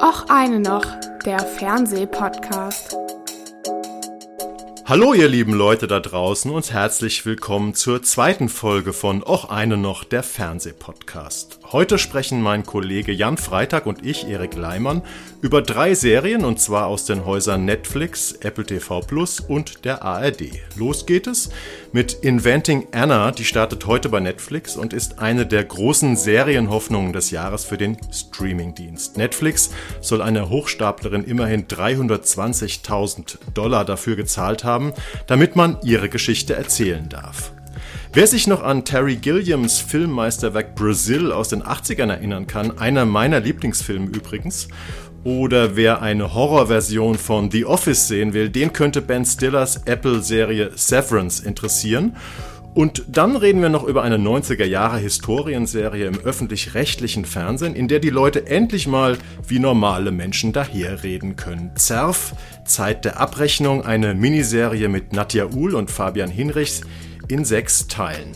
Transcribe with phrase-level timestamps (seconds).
[0.00, 0.84] Och eine noch,
[1.24, 2.96] der Fernsehpodcast.
[4.84, 9.76] Hallo ihr lieben Leute da draußen und herzlich willkommen zur zweiten Folge von Och eine
[9.76, 11.61] noch, der Fernsehpodcast.
[11.72, 15.00] Heute sprechen mein Kollege Jan Freitag und ich, Erik Leimann,
[15.40, 20.50] über drei Serien und zwar aus den Häusern Netflix, Apple TV Plus und der ARD.
[20.76, 21.48] Los geht es
[21.90, 27.30] mit Inventing Anna, die startet heute bei Netflix und ist eine der großen Serienhoffnungen des
[27.30, 29.16] Jahres für den Streamingdienst.
[29.16, 29.70] Netflix
[30.02, 34.92] soll eine Hochstaplerin immerhin 320.000 Dollar dafür gezahlt haben,
[35.26, 37.54] damit man ihre Geschichte erzählen darf.
[38.14, 43.40] Wer sich noch an Terry Gilliams Filmmeisterwerk Brazil aus den 80ern erinnern kann, einer meiner
[43.40, 44.68] Lieblingsfilme übrigens,
[45.24, 51.42] oder wer eine Horrorversion von The Office sehen will, den könnte Ben Stillers Apple-Serie Severance
[51.42, 52.14] interessieren.
[52.74, 57.98] Und dann reden wir noch über eine 90er Jahre Historienserie im öffentlich-rechtlichen Fernsehen, in der
[57.98, 59.16] die Leute endlich mal
[59.48, 61.70] wie normale Menschen daherreden können.
[61.76, 62.34] Zerf,
[62.66, 66.82] Zeit der Abrechnung, eine Miniserie mit Nadja Uhl und Fabian Hinrichs,
[67.32, 68.32] in sechs Teilen.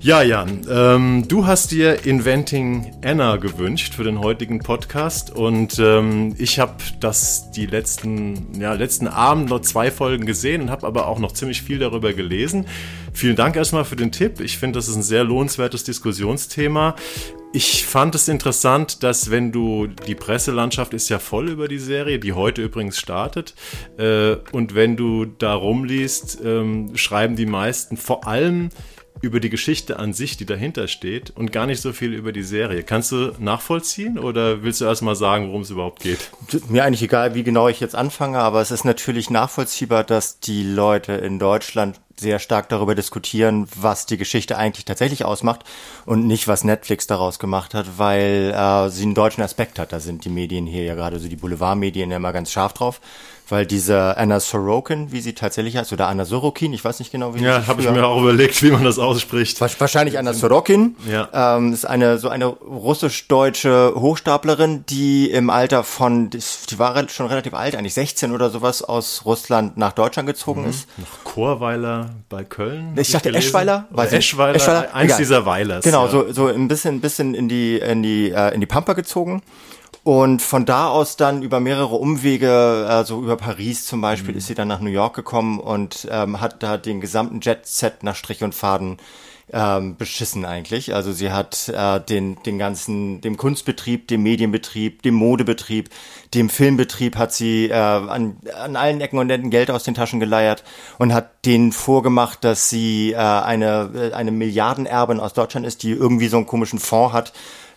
[0.00, 6.34] Ja, Jan, ähm, du hast dir Inventing Anna gewünscht für den heutigen Podcast und ähm,
[6.38, 11.08] ich habe das die letzten, ja, letzten Abend noch zwei Folgen gesehen und habe aber
[11.08, 12.66] auch noch ziemlich viel darüber gelesen.
[13.12, 14.40] Vielen Dank erstmal für den Tipp.
[14.40, 16.94] Ich finde, das ist ein sehr lohnenswertes Diskussionsthema.
[17.56, 22.18] Ich fand es interessant, dass wenn du, die Presselandschaft ist ja voll über die Serie,
[22.18, 23.54] die heute übrigens startet,
[23.96, 28.68] äh, und wenn du da rumliest, ähm, schreiben die meisten vor allem
[29.22, 32.42] über die Geschichte an sich, die dahinter steht und gar nicht so viel über die
[32.42, 32.82] Serie.
[32.82, 36.30] Kannst du nachvollziehen oder willst du erst mal sagen, worum es überhaupt geht?
[36.68, 40.62] Mir eigentlich egal, wie genau ich jetzt anfange, aber es ist natürlich nachvollziehbar, dass die
[40.62, 45.64] Leute in Deutschland sehr stark darüber diskutieren, was die Geschichte eigentlich tatsächlich ausmacht
[46.04, 49.92] und nicht, was Netflix daraus gemacht hat, weil äh, sie einen deutschen Aspekt hat.
[49.92, 53.00] Da sind die Medien hier ja gerade so die Boulevardmedien ja immer ganz scharf drauf
[53.48, 57.34] weil diese Anna Sorokin, wie sie tatsächlich heißt, oder Anna Sorokin, ich weiß nicht genau,
[57.34, 59.60] wie Ja, habe ich mir auch überlegt, wie man das ausspricht.
[59.60, 60.96] Wahrscheinlich Anna Sorokin.
[61.08, 61.56] Ja.
[61.56, 67.54] Ähm, ist eine so eine russisch-deutsche Hochstaplerin, die im Alter von, die war schon relativ
[67.54, 70.70] alt, eigentlich 16 oder sowas, aus Russland nach Deutschland gezogen mhm.
[70.70, 70.88] ist.
[70.96, 72.94] Nach Chorweiler bei Köln.
[72.96, 73.86] Ich dachte Eschweiler.
[73.90, 75.18] Weiß Eschweiler, Eschweiler, eins Egal.
[75.18, 75.84] dieser Weilers.
[75.84, 76.10] Genau, ja.
[76.10, 79.42] so, so ein bisschen, bisschen in die, in die, äh, in die Pampa gezogen
[80.06, 84.38] und von da aus dann über mehrere Umwege, also über Paris zum Beispiel, mhm.
[84.38, 88.14] ist sie dann nach New York gekommen und ähm, hat da den gesamten Jet-Set nach
[88.14, 88.98] Strich und Faden
[89.52, 90.94] ähm, beschissen eigentlich.
[90.94, 95.90] Also sie hat äh, den, den ganzen, dem Kunstbetrieb, dem Medienbetrieb, dem Modebetrieb,
[96.34, 100.18] dem Filmbetrieb hat sie äh, an, an allen Ecken und Enden Geld aus den Taschen
[100.18, 100.64] geleiert
[100.98, 105.92] und hat denen vorgemacht, dass sie äh, eine, äh, eine Milliardenerbin aus Deutschland ist, die
[105.92, 107.32] irgendwie so einen komischen Fonds hat,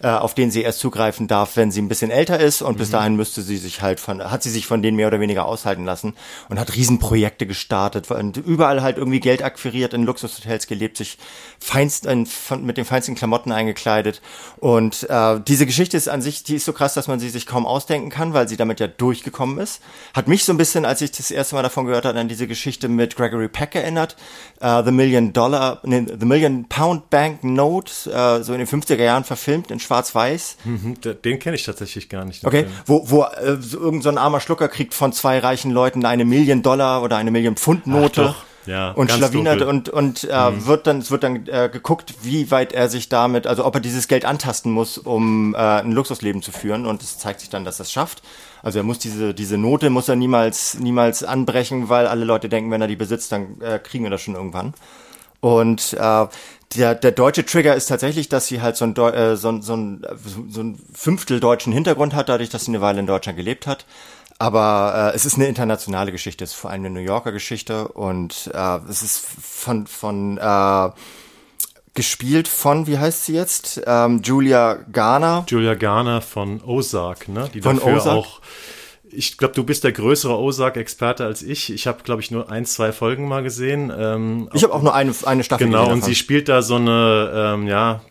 [0.08, 2.80] auf den sie erst zugreifen darf, wenn sie ein bisschen älter ist und mhm.
[2.80, 5.46] bis dahin müsste sie sich halt von, hat sie sich von denen mehr oder weniger
[5.46, 6.14] aushalten lassen
[6.50, 11.18] und hat Riesenprojekte gestartet und überall halt irgendwie Geld akquiriert, in Luxushotels gelebt, sich
[11.60, 14.22] feinst, in, von, mit den feinsten Klamotten eingekleidet
[14.58, 17.46] und äh, diese Geschichte ist an sich, die ist so krass, dass man sie sich
[17.46, 19.82] kaum ausdenken kann, weil sie damit ja durchgekommen ist.
[20.14, 22.48] Hat mich so ein bisschen, als ich das erste Mal davon gehört habe, an diese
[22.48, 24.16] Geschichte mit Gregory Peck erinnert,
[24.62, 29.04] uh, The Million Dollar, nee, The Million Pound Bank Note, uh, so in den 50er
[29.04, 30.58] Jahren verfilmt in Schwarz-Weiß.
[30.66, 32.46] Mhm, den kenne ich tatsächlich gar nicht.
[32.46, 36.26] Okay, wo, wo äh, so irgendein so armer Schlucker kriegt von zwei reichen Leuten eine
[36.26, 38.36] Million Dollar oder eine Million Pfund Note.
[38.36, 40.66] Ach, ja, und schlawinert und und äh, mhm.
[40.68, 43.82] wird dann es wird dann äh, geguckt, wie weit er sich damit, also ob er
[43.82, 47.66] dieses Geld antasten muss, um äh, ein Luxusleben zu führen und es zeigt sich dann,
[47.66, 48.22] dass er es schafft.
[48.62, 52.70] Also er muss diese diese Note muss er niemals niemals anbrechen, weil alle Leute denken,
[52.70, 54.74] wenn er die besitzt, dann äh, kriegen wir das schon irgendwann.
[55.42, 56.28] Und äh,
[56.76, 60.06] der, der deutsche Trigger ist tatsächlich, dass sie halt so ein, äh, so, so, ein,
[60.50, 63.86] so ein Fünftel deutschen Hintergrund hat, dadurch, dass sie eine Weile in Deutschland gelebt hat.
[64.38, 67.90] Aber äh, es ist eine internationale Geschichte, es ist vor allem eine New Yorker Geschichte
[67.90, 70.90] und äh, es ist von, von äh,
[71.94, 73.82] gespielt von, wie heißt sie jetzt?
[73.86, 75.46] Ähm, Julia Garner.
[75.50, 77.50] Julia Garner von Ozark, ne?
[77.54, 78.16] Die von dafür Ozark?
[78.16, 78.42] auch
[79.12, 81.72] ich glaube, du bist der größere Ozark-Experte als ich.
[81.74, 83.92] Ich habe, glaube ich, nur ein, zwei Folgen mal gesehen.
[83.96, 87.32] Ähm, ich habe auch nur eine, eine Staffel Genau, und sie spielt da so eine,
[87.34, 88.02] ähm, ja,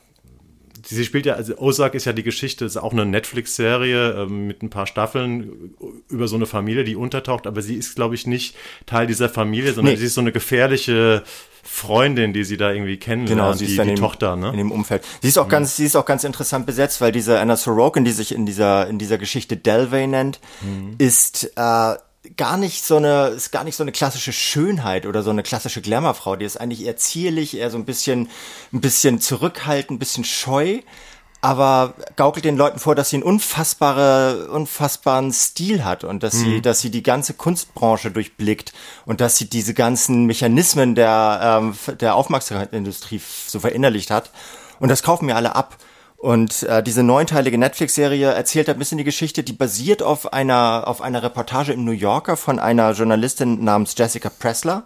[0.97, 4.63] sie spielt ja, also Ozark ist ja die Geschichte, ist auch eine Netflix-Serie ähm, mit
[4.63, 5.75] ein paar Staffeln
[6.09, 8.57] über so eine Familie, die untertaucht, aber sie ist, glaube ich, nicht
[8.87, 10.01] Teil dieser Familie, sondern nee.
[10.01, 11.23] sie ist so eine gefährliche
[11.63, 14.51] Freundin, die sie da irgendwie kennenlernt, genau, sie ist die, die dem, Tochter, ne?
[14.51, 15.05] In dem Umfeld.
[15.21, 15.51] Sie ist auch mhm.
[15.51, 18.87] ganz, sie ist auch ganz interessant besetzt, weil diese Anna Sorokin, die sich in dieser,
[18.89, 20.95] in dieser Geschichte Delvey nennt, mhm.
[20.97, 21.95] ist, äh,
[22.37, 25.81] gar nicht so eine, ist gar nicht so eine klassische Schönheit oder so eine klassische
[25.81, 26.37] Glamourfrau.
[26.37, 28.29] Die ist eigentlich eher zierlich, eher so ein bisschen,
[28.73, 30.81] ein bisschen zurückhaltend, ein bisschen scheu.
[31.41, 36.61] aber gaukelt den Leuten vor, dass sie einen unfassbare, unfassbaren Stil hat und dass sie,
[36.61, 38.73] dass sie die ganze Kunstbranche durchblickt
[39.07, 44.33] und dass sie diese ganzen Mechanismen der, ähm, der Aufmerksamkeitsindustrie so verinnerlicht hat.
[44.81, 45.77] Und das kaufen mir alle ab.
[46.19, 51.01] Und äh, diese neunteilige Netflix-Serie erzählt ein bisschen die Geschichte, die basiert auf einer, auf
[51.01, 54.83] einer Reportage im New Yorker von einer Journalistin namens Jessica Pressler,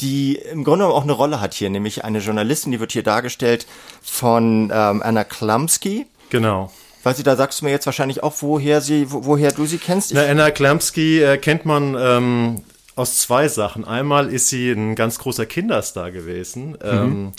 [0.00, 3.66] die im Grunde auch eine Rolle hat hier, nämlich eine Journalistin, die wird hier dargestellt
[4.02, 6.06] von ähm, Anna Klumsky.
[6.30, 6.72] Genau.
[7.02, 9.76] Weil sie da sagst du mir jetzt wahrscheinlich auch, woher sie, wo, woher du sie
[9.76, 10.12] kennst.
[10.12, 12.62] Ich Na, Anna Klumsky äh, kennt man ähm,
[12.96, 13.84] aus zwei Sachen.
[13.84, 16.70] Einmal ist sie ein ganz großer Kinderstar gewesen.
[16.70, 16.78] Mhm.
[16.82, 17.32] Ähm,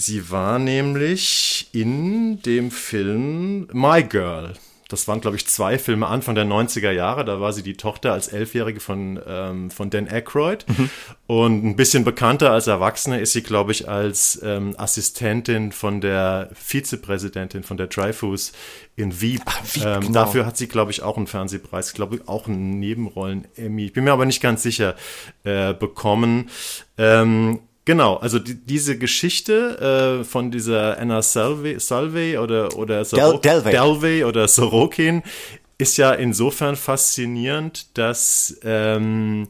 [0.00, 4.52] Sie war nämlich in dem Film My Girl.
[4.86, 7.24] Das waren, glaube ich, zwei Filme Anfang der 90er Jahre.
[7.24, 10.66] Da war sie die Tochter als Elfjährige von, ähm, von Dan Aykroyd.
[10.68, 10.90] Mhm.
[11.26, 16.50] Und ein bisschen bekannter als Erwachsene ist sie, glaube ich, als ähm, Assistentin von der
[16.54, 18.52] Vizepräsidentin von der Dreyfus
[18.94, 19.42] in Wieb.
[19.46, 20.12] Ach, Wieb ähm, genau.
[20.12, 23.86] Dafür hat sie, glaube ich, auch einen Fernsehpreis, ich glaube auch einen Nebenrollen-Emmy.
[23.86, 24.94] Ich bin mir aber nicht ganz sicher
[25.42, 26.50] äh, bekommen.
[26.96, 33.38] Ähm, Genau, also die, diese Geschichte äh, von dieser Anna Salve, Salve oder oder Del
[33.38, 33.72] Delvey.
[33.72, 35.22] Delvey oder Sorokin
[35.78, 39.48] ist ja insofern faszinierend, dass ähm,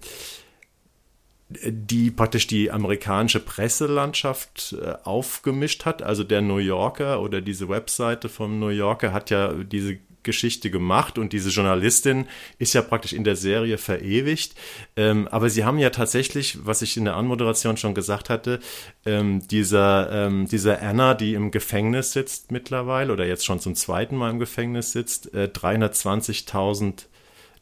[1.48, 6.04] die praktisch die amerikanische Presselandschaft äh, aufgemischt hat.
[6.04, 11.18] Also der New Yorker oder diese Webseite vom New Yorker hat ja diese Geschichte gemacht
[11.18, 12.26] und diese Journalistin
[12.58, 14.54] ist ja praktisch in der Serie verewigt.
[14.96, 18.60] Ähm, aber sie haben ja tatsächlich, was ich in der Anmoderation schon gesagt hatte,
[19.06, 24.16] ähm, dieser, ähm, dieser Anna, die im Gefängnis sitzt mittlerweile oder jetzt schon zum zweiten
[24.16, 27.08] Mal im Gefängnis sitzt, äh, 320.000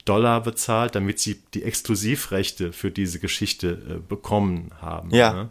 [0.06, 5.10] Dollar bezahlt, damit sie die Exklusivrechte für diese Geschichte äh, bekommen haben.
[5.10, 5.32] Ja.
[5.32, 5.48] Ne?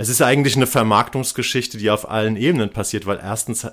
[0.00, 3.72] Es ist eigentlich eine Vermarktungsgeschichte, die auf allen Ebenen passiert, weil erstens, äh,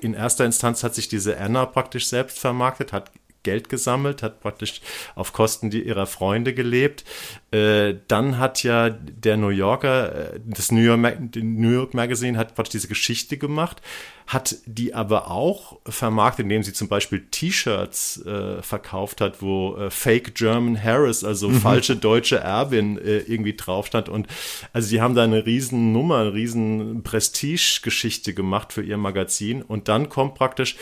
[0.00, 3.10] in erster Instanz hat sich diese Anna praktisch selbst vermarktet, hat
[3.46, 4.80] Geld gesammelt, hat praktisch
[5.14, 7.04] auf Kosten ihrer Freunde gelebt.
[7.52, 12.56] Äh, dann hat ja der New Yorker, äh, das New York, New York Magazine hat
[12.56, 13.80] praktisch diese Geschichte gemacht,
[14.26, 19.90] hat die aber auch vermarktet, indem sie zum Beispiel T-Shirts äh, verkauft hat, wo äh,
[19.90, 21.60] Fake German Harris, also mhm.
[21.60, 24.08] falsche deutsche Erbin, äh, irgendwie drauf stand.
[24.08, 24.26] Und
[24.72, 29.62] also sie haben da eine riesen Nummer, eine riesen Prestige-Geschichte gemacht für ihr Magazin.
[29.62, 30.74] Und dann kommt praktisch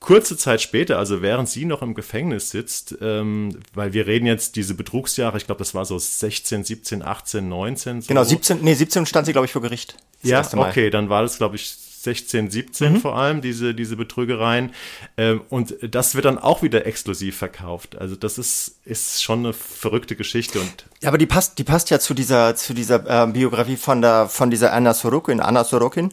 [0.00, 4.56] kurze Zeit später, also während sie noch im Gefängnis sitzt, ähm, weil wir reden jetzt
[4.56, 8.00] diese Betrugsjahre, ich glaube, das war so 16, 17, 18, 19.
[8.00, 8.08] So.
[8.08, 9.96] Genau, 17, nee, 17 stand sie, glaube ich, vor Gericht.
[10.22, 13.00] Ja, okay, dann war das, glaube ich, 16, 17 mhm.
[13.00, 14.72] vor allem, diese, diese Betrügereien.
[15.18, 17.98] Ähm, und das wird dann auch wieder exklusiv verkauft.
[17.98, 20.60] Also das ist, ist schon eine verrückte Geschichte.
[20.60, 24.00] Und ja, aber die passt, die passt ja zu dieser, zu dieser äh, Biografie von
[24.00, 26.10] der, von dieser Anna Sorokin, Anna Sorokin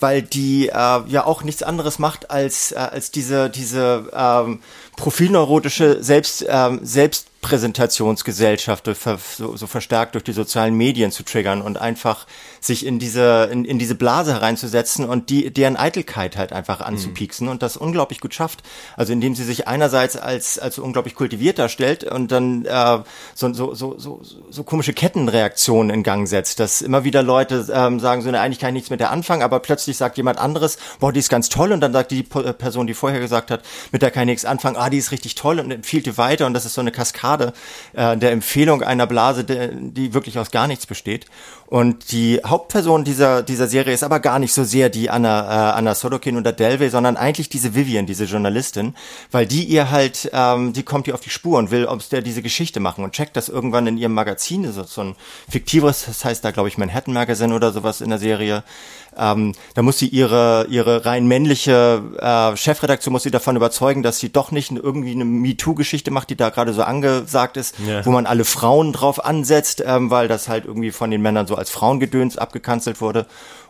[0.00, 0.72] weil die äh,
[1.06, 4.60] ja auch nichts anderes macht als äh, als diese diese ähm,
[4.96, 8.90] profilneurotische Selbst ähm, Selbst Präsentationsgesellschaft
[9.36, 12.26] so, so verstärkt durch die sozialen Medien zu triggern und einfach
[12.60, 17.46] sich in diese, in, in diese Blase hereinzusetzen und die, deren Eitelkeit halt einfach anzupieksen
[17.46, 17.52] mhm.
[17.52, 18.64] und das unglaublich gut schafft.
[18.96, 22.98] Also indem sie sich einerseits als, als unglaublich kultiviert darstellt und dann äh,
[23.36, 24.20] so, so, so, so,
[24.50, 28.58] so komische Kettenreaktionen in Gang setzt, dass immer wieder Leute ähm, sagen, so, ne, eigentlich
[28.58, 31.48] kann ich nichts mit der anfangen, aber plötzlich sagt jemand anderes, boah, die ist ganz
[31.48, 34.44] toll und dann sagt die Person, die vorher gesagt hat, mit der kann ich nichts
[34.44, 36.90] anfangen, ah, die ist richtig toll und empfiehlt die weiter und das ist so eine
[36.90, 37.52] Kaskade Kaskade
[37.92, 41.26] äh, der Empfehlung einer Blase, de, die wirklich aus gar nichts besteht.
[41.68, 45.72] Und die Hauptperson dieser, dieser Serie ist aber gar nicht so sehr die Anna, äh,
[45.72, 48.94] Anna Sorokin oder Delvey, sondern eigentlich diese Vivian, diese Journalistin,
[49.32, 52.22] weil die ihr halt, ähm, die kommt ihr auf die Spur und will ob der
[52.22, 55.16] diese Geschichte machen und checkt das irgendwann in ihrem Magazin, das ist so ein
[55.48, 58.62] fiktives, das heißt da glaube ich Manhattan Magazine oder sowas in der Serie,
[59.18, 64.18] ähm, da muss sie ihre, ihre rein männliche äh, Chefredaktion muss sie davon überzeugen, dass
[64.18, 68.04] sie doch nicht irgendwie eine MeToo-Geschichte macht, die da gerade so angesagt ist, ja.
[68.04, 71.55] wo man alle Frauen drauf ansetzt, ähm, weil das halt irgendwie von den Männern so
[71.56, 73.26] als Frauengedöns abgekanzelt wurde.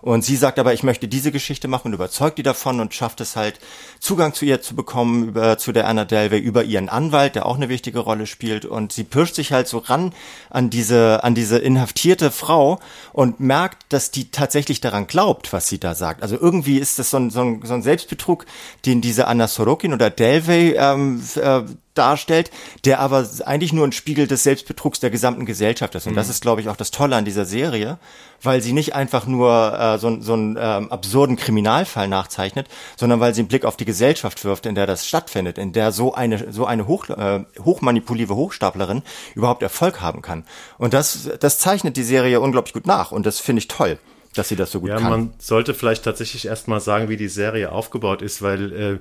[0.06, 3.20] Und sie sagt aber, ich möchte diese Geschichte machen und überzeugt die davon und schafft
[3.20, 3.58] es halt,
[3.98, 7.56] Zugang zu ihr zu bekommen, über, zu der Anna Delvey, über ihren Anwalt, der auch
[7.56, 8.64] eine wichtige Rolle spielt.
[8.64, 10.12] Und sie pirscht sich halt so ran
[10.48, 12.78] an diese, an diese inhaftierte Frau
[13.12, 16.22] und merkt, dass die tatsächlich daran glaubt, was sie da sagt.
[16.22, 18.46] Also irgendwie ist das so ein, so ein, so ein Selbstbetrug,
[18.84, 21.62] den diese Anna Sorokin oder Delvey ähm, äh,
[21.96, 22.50] darstellt,
[22.84, 26.06] der aber eigentlich nur ein Spiegel des Selbstbetrugs der gesamten Gesellschaft ist.
[26.06, 26.16] Und mhm.
[26.16, 27.98] das ist, glaube ich, auch das Tolle an dieser Serie,
[28.42, 33.34] weil sie nicht einfach nur äh, so, so einen ähm, absurden Kriminalfall nachzeichnet, sondern weil
[33.34, 36.52] sie einen Blick auf die Gesellschaft wirft, in der das stattfindet, in der so eine
[36.52, 39.02] so eine hoch, äh, hochmanipulive Hochstaplerin
[39.34, 40.44] überhaupt Erfolg haben kann.
[40.78, 43.98] Und das das zeichnet die Serie unglaublich gut nach und das finde ich toll.
[44.34, 45.10] dass sie das so gut ja, kann.
[45.10, 48.98] man sollte vielleicht tatsächlich erstmal sagen, wie die Serie aufgebaut ist, weil äh,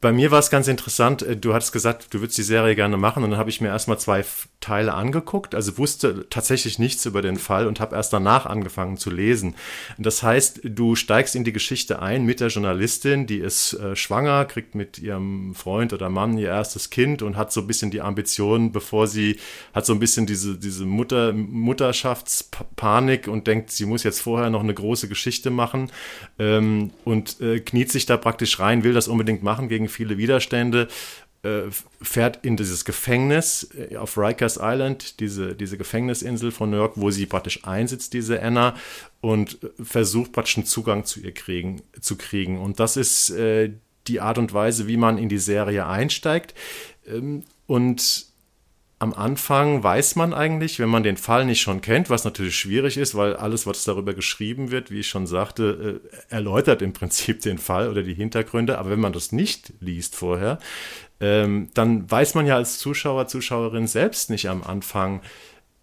[0.00, 1.22] bei mir war es ganz interessant.
[1.22, 3.68] Äh, du hattest gesagt, du würdest die Serie gerne machen und dann habe ich mir
[3.68, 4.24] erstmal zwei
[4.60, 9.08] Teile angeguckt, also wusste tatsächlich nichts über den Fall und habe erst danach angefangen zu
[9.08, 9.54] lesen.
[9.98, 14.44] Das heißt, du steigst in die Geschichte ein mit der Journalistin, die ist äh, schwanger,
[14.46, 18.00] kriegt mit ihrem Freund oder Mann ihr erstes Kind und hat so ein bisschen die
[18.00, 19.38] Ambition, bevor sie
[19.72, 24.62] hat so ein bisschen diese diese Mutter Mutterschaftspanik und denkt, sie muss jetzt vorher noch
[24.62, 25.90] eine große Geschichte machen
[26.40, 30.88] ähm, und äh, kniet sich da praktisch rein, will das unbedingt machen gegen viele Widerstände,
[32.02, 37.10] fährt in dieses Gefängnis äh, auf Rikers Island, diese, diese Gefängnisinsel von New York, wo
[37.10, 38.74] sie praktisch einsitzt, diese Anna,
[39.20, 42.58] und äh, versucht praktisch einen Zugang zu ihr kriegen, zu kriegen.
[42.58, 43.70] Und das ist äh,
[44.06, 46.54] die Art und Weise, wie man in die Serie einsteigt.
[47.06, 48.28] Ähm, und
[49.00, 52.96] am Anfang weiß man eigentlich, wenn man den Fall nicht schon kennt, was natürlich schwierig
[52.96, 56.00] ist, weil alles, was darüber geschrieben wird, wie ich schon sagte,
[56.30, 58.78] äh, erläutert im Prinzip den Fall oder die Hintergründe.
[58.78, 60.58] Aber wenn man das nicht liest vorher,
[61.20, 65.20] ähm, dann weiß man ja als Zuschauer, Zuschauerin selbst nicht am Anfang,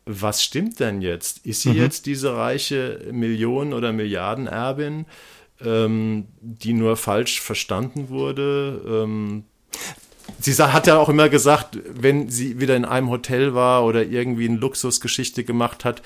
[0.05, 1.45] was stimmt denn jetzt?
[1.45, 1.77] Ist sie mhm.
[1.77, 5.05] jetzt diese reiche Millionen- oder Milliardenerbin,
[5.61, 8.81] ähm, die nur falsch verstanden wurde?
[8.87, 9.45] Ähm,
[10.39, 14.47] Sie hat ja auch immer gesagt, wenn sie wieder in einem Hotel war oder irgendwie
[14.47, 16.01] eine Luxusgeschichte gemacht hat,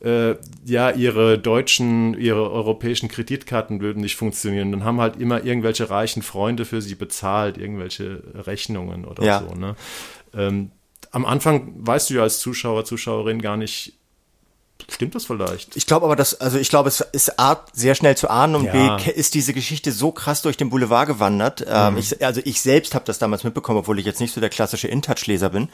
[0.00, 4.72] äh, ja, ihre deutschen, ihre europäischen Kreditkarten würden nicht funktionieren.
[4.72, 9.40] Dann haben halt immer irgendwelche reichen Freunde für sie bezahlt, irgendwelche Rechnungen oder ja.
[9.40, 9.54] so.
[9.54, 9.76] Ne?
[10.34, 10.70] Ähm,
[11.10, 13.94] am Anfang weißt du ja als Zuschauer, Zuschauerin gar nicht,
[14.90, 15.76] Stimmt das vielleicht?
[15.76, 18.64] Ich glaube aber, dass, also ich glaube, es ist A, sehr schnell zu ahnen und
[18.64, 18.96] ja.
[18.96, 21.64] B, ist diese Geschichte so krass durch den Boulevard gewandert.
[21.66, 21.98] Ähm, mhm.
[21.98, 24.88] ich, also ich selbst habe das damals mitbekommen, obwohl ich jetzt nicht so der klassische
[24.88, 25.68] InTouch-Leser bin.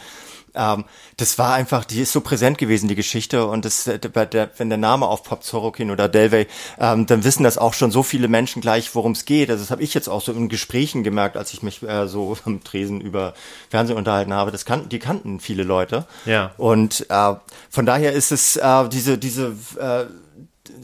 [0.55, 0.85] Ähm,
[1.17, 3.47] das war einfach, die ist so präsent gewesen, die Geschichte.
[3.47, 6.47] Und das, äh, der, wenn der Name aufpoppt, Sorokin oder Delvey,
[6.79, 9.51] ähm, dann wissen das auch schon so viele Menschen gleich, worum es geht.
[9.51, 12.37] Also das habe ich jetzt auch so in Gesprächen gemerkt, als ich mich äh, so
[12.45, 13.35] am Tresen über
[13.69, 14.51] Fernsehen unterhalten habe.
[14.51, 16.07] Das kannten, die kannten viele Leute.
[16.27, 16.53] Ja.
[16.57, 17.35] Und äh,
[17.69, 20.05] von daher ist es äh, diese, diese äh,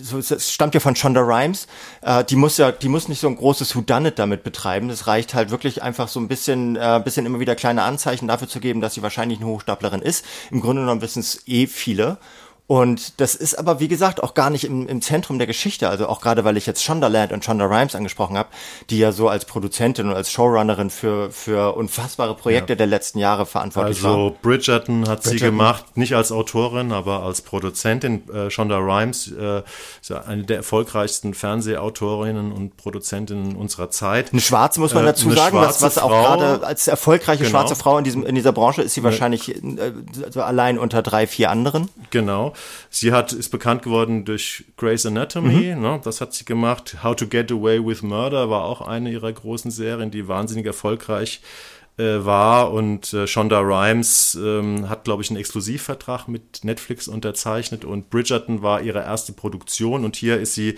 [0.00, 1.66] so, es stammt ja von Shonda Rhimes,
[2.00, 4.88] äh, die muss ja, die muss nicht so ein großes Whodunit damit betreiben.
[4.88, 8.48] Das reicht halt wirklich einfach so ein bisschen, äh, bisschen immer wieder kleine Anzeichen dafür
[8.48, 10.24] zu geben, dass sie wahrscheinlich eine Hochstaplerin ist.
[10.50, 12.18] Im Grunde genommen wissen es eh viele.
[12.68, 15.88] Und das ist aber, wie gesagt, auch gar nicht im, im Zentrum der Geschichte.
[15.88, 18.48] Also auch gerade, weil ich jetzt Shondaland und Shonda Rhimes angesprochen habe,
[18.90, 22.76] die ja so als Produzentin und als Showrunnerin für, für unfassbare Projekte ja.
[22.76, 24.16] der letzten Jahre verantwortlich also, war.
[24.16, 25.38] Also Bridgerton hat Bridgerton.
[25.38, 28.28] sie gemacht, nicht als Autorin, aber als Produzentin.
[28.30, 29.62] Äh, Shonda Rhimes äh,
[30.00, 34.32] ist ja eine der erfolgreichsten Fernsehautorinnen und Produzentinnen unserer Zeit.
[34.32, 37.50] Eine Schwarze, muss man äh, dazu sagen, was, was auch gerade als erfolgreiche genau.
[37.50, 39.92] schwarze Frau in, diesem, in dieser Branche ist sie wahrscheinlich äh,
[40.30, 41.88] so allein unter drei, vier anderen.
[42.10, 42.54] Genau.
[42.90, 45.82] Sie hat, ist bekannt geworden durch Grey's Anatomy, mhm.
[45.82, 46.98] ne, das hat sie gemacht.
[47.02, 51.40] How to Get Away with Murder war auch eine ihrer großen Serien, die wahnsinnig erfolgreich
[51.98, 57.86] äh, war und äh, Shonda Rhimes ähm, hat, glaube ich, einen Exklusivvertrag mit Netflix unterzeichnet
[57.86, 60.76] und Bridgerton war ihre erste Produktion und hier ist sie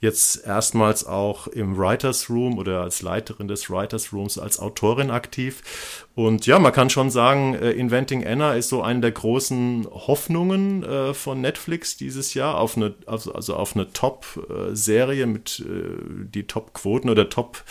[0.00, 6.06] jetzt erstmals auch im Writers Room oder als Leiterin des Writers Rooms als Autorin aktiv.
[6.14, 10.82] Und ja, man kann schon sagen, äh, Inventing Anna ist so eine der großen Hoffnungen
[10.82, 17.10] äh, von Netflix dieses Jahr auf eine, also, auf eine Top-Serie mit äh, die Top-Quoten
[17.10, 17.62] oder Top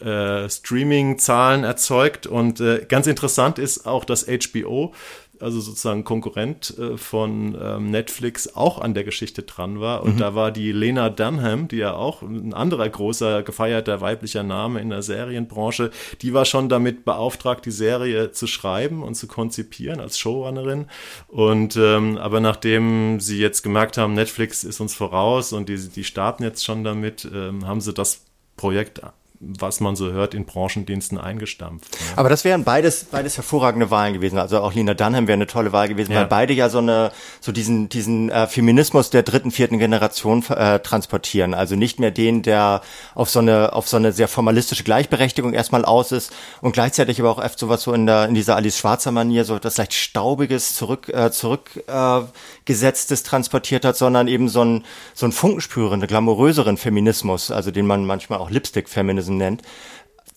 [0.00, 2.26] äh, Streaming-Zahlen erzeugt.
[2.26, 4.92] Und ganz interessant ist auch, dass HBO
[5.42, 10.02] also sozusagen Konkurrent äh, von ähm, Netflix, auch an der Geschichte dran war.
[10.02, 10.18] Und mhm.
[10.18, 14.90] da war die Lena Dunham, die ja auch ein anderer großer, gefeierter weiblicher Name in
[14.90, 15.90] der Serienbranche,
[16.22, 20.86] die war schon damit beauftragt, die Serie zu schreiben und zu konzipieren als Showrunnerin.
[21.28, 26.04] Und ähm, aber nachdem sie jetzt gemerkt haben, Netflix ist uns voraus und die, die
[26.04, 28.24] starten jetzt schon damit, ähm, haben sie das
[28.56, 29.02] Projekt
[29.44, 31.88] was man so hört, in Branchendiensten eingestampft.
[31.94, 32.18] Ja.
[32.18, 34.38] Aber das wären beides, beides hervorragende Wahlen gewesen.
[34.38, 36.20] Also auch Lina Dunham wäre eine tolle Wahl gewesen, ja.
[36.20, 40.78] weil beide ja so eine, so diesen, diesen äh, Feminismus der dritten, vierten Generation äh,
[40.78, 41.54] transportieren.
[41.54, 42.82] Also nicht mehr den, der
[43.16, 47.30] auf so eine, auf so eine sehr formalistische Gleichberechtigung erstmal aus ist und gleichzeitig aber
[47.30, 50.76] auch oft sowas so in der, in dieser Alice Schwarzer Manier, so das leicht staubiges,
[50.76, 54.84] zurück, äh, zurückgesetztes äh, transportiert hat, sondern eben so ein,
[55.14, 59.62] so ein funkenspürende, glamouröseren Feminismus, also den man manchmal auch Lipstick-Feminism Feminism nennt,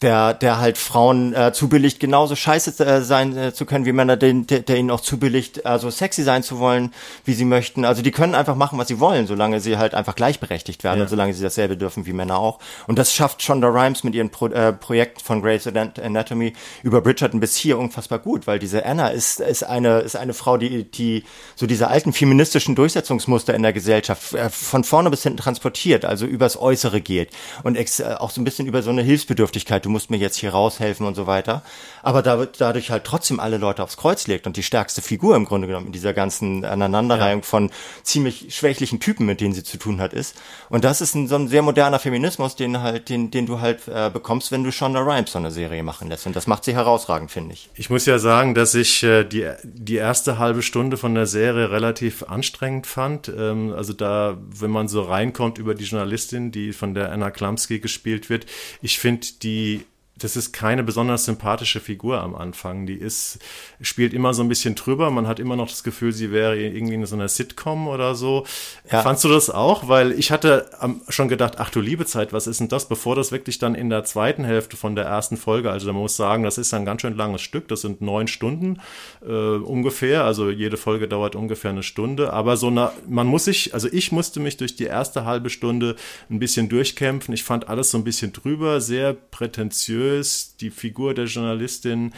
[0.02, 4.18] der, der halt Frauen äh, zubilligt, genauso scheiße äh, sein äh, zu können, wie Männer,
[4.18, 7.86] den, der, der ihnen auch zubilligt, also sexy sein zu wollen, wie sie möchten.
[7.86, 11.04] Also die können einfach machen, was sie wollen, solange sie halt einfach gleichberechtigt werden ja.
[11.04, 12.60] und solange sie dasselbe dürfen wie Männer auch.
[12.88, 17.40] Und das schafft Shonda Rhimes mit ihren Pro äh, Projekten von Grey's Anatomy über Bridgerton
[17.40, 21.24] bis hier unfassbar gut, weil diese Anna ist, ist eine, ist eine Frau, die, die
[21.56, 26.26] so diese alten feministischen Durchsetzungsmuster in der Gesellschaft äh, von vorne bis hinten transportiert, also
[26.26, 27.30] übers Äußere geht
[27.64, 30.38] und ex, äh, auch so ein bisschen über so eine Hilfsbedürftigkeit du musst mir jetzt
[30.38, 31.62] hier raushelfen und so weiter.
[32.02, 35.46] Aber da, dadurch halt trotzdem alle Leute aufs Kreuz legt und die stärkste Figur im
[35.46, 37.46] Grunde genommen in dieser ganzen Aneinanderreihung ja.
[37.46, 37.72] von
[38.04, 40.36] ziemlich schwächlichen Typen, mit denen sie zu tun hat, ist.
[40.70, 43.88] Und das ist ein, so ein sehr moderner Feminismus, den halt, den, den du halt
[43.88, 46.26] äh, bekommst, wenn du Shonda Rhimes so eine Serie machen lässt.
[46.26, 47.70] Und das macht sie herausragend, finde ich.
[47.76, 51.72] Ich muss ja sagen, dass ich äh, die, die erste halbe Stunde von der Serie
[51.72, 53.32] relativ anstrengend fand.
[53.36, 57.80] Ähm, also da, wenn man so reinkommt über die Journalistin, die von der Anna Klamski
[57.80, 58.46] gespielt wird,
[58.82, 59.75] ich finde die
[60.18, 62.86] das ist keine besonders sympathische Figur am Anfang.
[62.86, 63.40] Die ist,
[63.82, 65.12] spielt immer so ein bisschen drüber.
[65.12, 68.46] Man hat immer noch das Gefühl, sie wäre irgendwie in so einer Sitcom oder so.
[68.90, 69.02] Ja.
[69.02, 69.90] Fandst du das auch?
[69.90, 70.70] Weil ich hatte
[71.10, 72.88] schon gedacht, ach du liebe Zeit, was ist denn das?
[72.88, 76.16] Bevor das wirklich dann in der zweiten Hälfte von der ersten Folge, also da muss
[76.16, 77.68] sagen, das ist ein ganz schön langes Stück.
[77.68, 78.80] Das sind neun Stunden
[79.22, 80.24] äh, ungefähr.
[80.24, 82.32] Also jede Folge dauert ungefähr eine Stunde.
[82.32, 85.98] Aber so eine, man muss sich, also ich musste mich durch die erste halbe Stunde
[86.30, 87.34] ein bisschen durchkämpfen.
[87.34, 92.14] Ich fand alles so ein bisschen drüber, sehr prätentiös seriös, die Figur der Journalistin.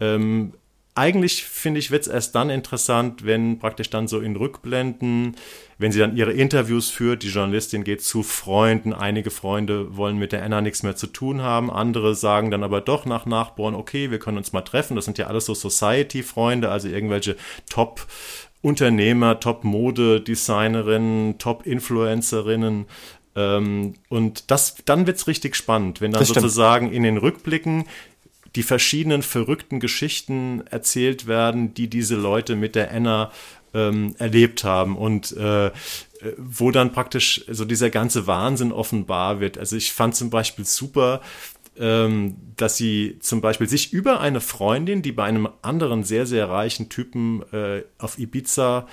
[0.00, 0.52] Ähm,
[0.94, 5.36] eigentlich finde ich, wird es erst dann interessant, wenn praktisch dann so in Rückblenden,
[5.78, 10.32] wenn sie dann ihre Interviews führt, die Journalistin geht zu Freunden, einige Freunde wollen mit
[10.32, 14.10] der Anna nichts mehr zu tun haben, andere sagen dann aber doch nach Nachbohren, okay,
[14.10, 17.36] wir können uns mal treffen, das sind ja alles so Society-Freunde, also irgendwelche
[17.70, 18.08] Top-
[18.60, 22.86] Unternehmer, Top-Mode-Designerinnen, Top-Influencerinnen,
[23.38, 27.84] ähm, und das, dann wird's richtig spannend, wenn dann sozusagen in den Rückblicken
[28.56, 33.30] die verschiedenen verrückten Geschichten erzählt werden, die diese Leute mit der Anna
[33.74, 35.70] ähm, erlebt haben und äh,
[36.36, 39.56] wo dann praktisch so dieser ganze Wahnsinn offenbar wird.
[39.56, 41.20] Also ich fand zum Beispiel super,
[41.78, 46.48] ähm, dass sie zum Beispiel sich über eine Freundin, die bei einem anderen sehr, sehr
[46.48, 48.88] reichen Typen äh, auf Ibiza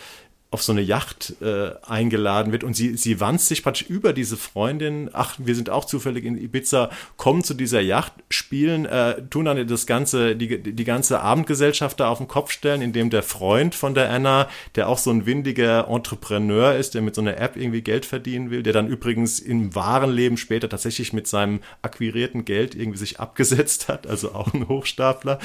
[0.51, 4.37] auf so eine Yacht äh, eingeladen wird und sie, sie wandt sich praktisch über diese
[4.37, 9.45] Freundin, ach, wir sind auch zufällig in Ibiza, kommen zu dieser Yacht, spielen, äh, tun
[9.45, 13.75] dann das ganze, die, die ganze Abendgesellschaft da auf den Kopf stellen, indem der Freund
[13.75, 17.57] von der Anna, der auch so ein windiger Entrepreneur ist, der mit so einer App
[17.57, 22.45] irgendwie Geld verdienen will, der dann übrigens im wahren Leben später tatsächlich mit seinem akquirierten
[22.45, 25.39] Geld irgendwie sich abgesetzt hat, also auch ein Hochstapler,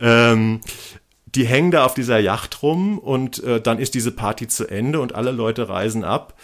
[0.00, 0.60] ähm,
[1.34, 5.00] die hängen da auf dieser Yacht rum und äh, dann ist diese Party zu Ende
[5.00, 6.34] und alle Leute reisen ab.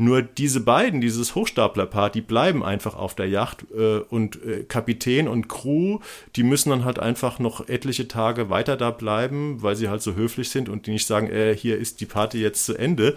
[0.00, 5.28] Nur diese beiden, dieses Hochstaplerpaar, die bleiben einfach auf der Yacht äh, und äh, Kapitän
[5.28, 5.98] und Crew,
[6.36, 10.14] die müssen dann halt einfach noch etliche Tage weiter da bleiben, weil sie halt so
[10.14, 13.14] höflich sind und die nicht sagen, äh, hier ist die Party jetzt zu Ende.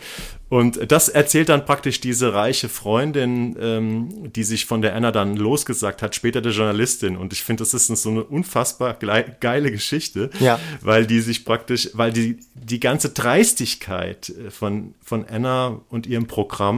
[0.49, 5.37] Und das erzählt dann praktisch diese reiche Freundin, ähm, die sich von der Anna dann
[5.37, 7.15] losgesagt hat, später der Journalistin.
[7.15, 8.93] Und ich finde, das ist so eine unfassbar
[9.39, 10.59] geile Geschichte, ja.
[10.81, 16.27] weil die sich praktisch, weil die, die ganze Dreistigkeit äh, von, von Anna und ihrem
[16.27, 16.72] Programm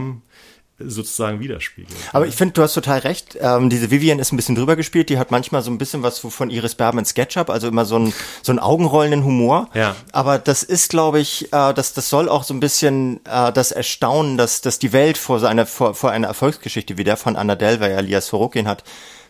[0.78, 1.96] sozusagen widerspiegelt.
[2.12, 3.38] Aber ich finde, du hast total recht.
[3.40, 5.08] Ähm, diese Vivian ist ein bisschen drüber gespielt.
[5.08, 8.12] Die hat manchmal so ein bisschen was von Iris Berben Sketchup, also immer so ein
[8.42, 9.70] so ein augenrollenden Humor.
[9.72, 9.96] Ja.
[10.12, 13.72] Aber das ist, glaube ich, äh, das das soll auch so ein bisschen äh, das
[13.72, 17.36] Erstaunen, dass dass die Welt vor so einer vor, vor einer Erfolgsgeschichte wie der von
[17.36, 18.84] Anna Delvey alias Sorokin hat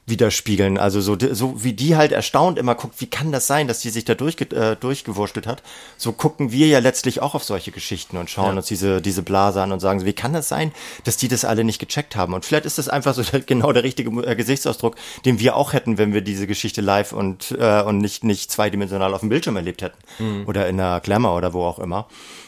[0.06, 0.78] widerspiegeln.
[0.78, 3.90] Also so, so wie die halt erstaunt immer guckt, wie kann das sein, dass die
[3.90, 5.62] sich da durchge äh, durchgewurschtelt hat.
[5.96, 8.56] So gucken wir ja letztlich auch auf solche Geschichten und schauen ja.
[8.58, 10.72] uns diese, diese Blase an und sagen so, wie kann das sein,
[11.04, 12.34] dass die das alle nicht gecheckt haben?
[12.34, 15.98] Und vielleicht ist das einfach so genau der richtige äh, Gesichtsausdruck, den wir auch hätten,
[15.98, 19.82] wenn wir diese Geschichte live und, äh, und nicht, nicht zweidimensional auf dem Bildschirm erlebt
[19.82, 19.98] hätten.
[20.20, 20.44] Mhm.
[20.46, 22.06] Oder in einer Glamour oder wo auch immer.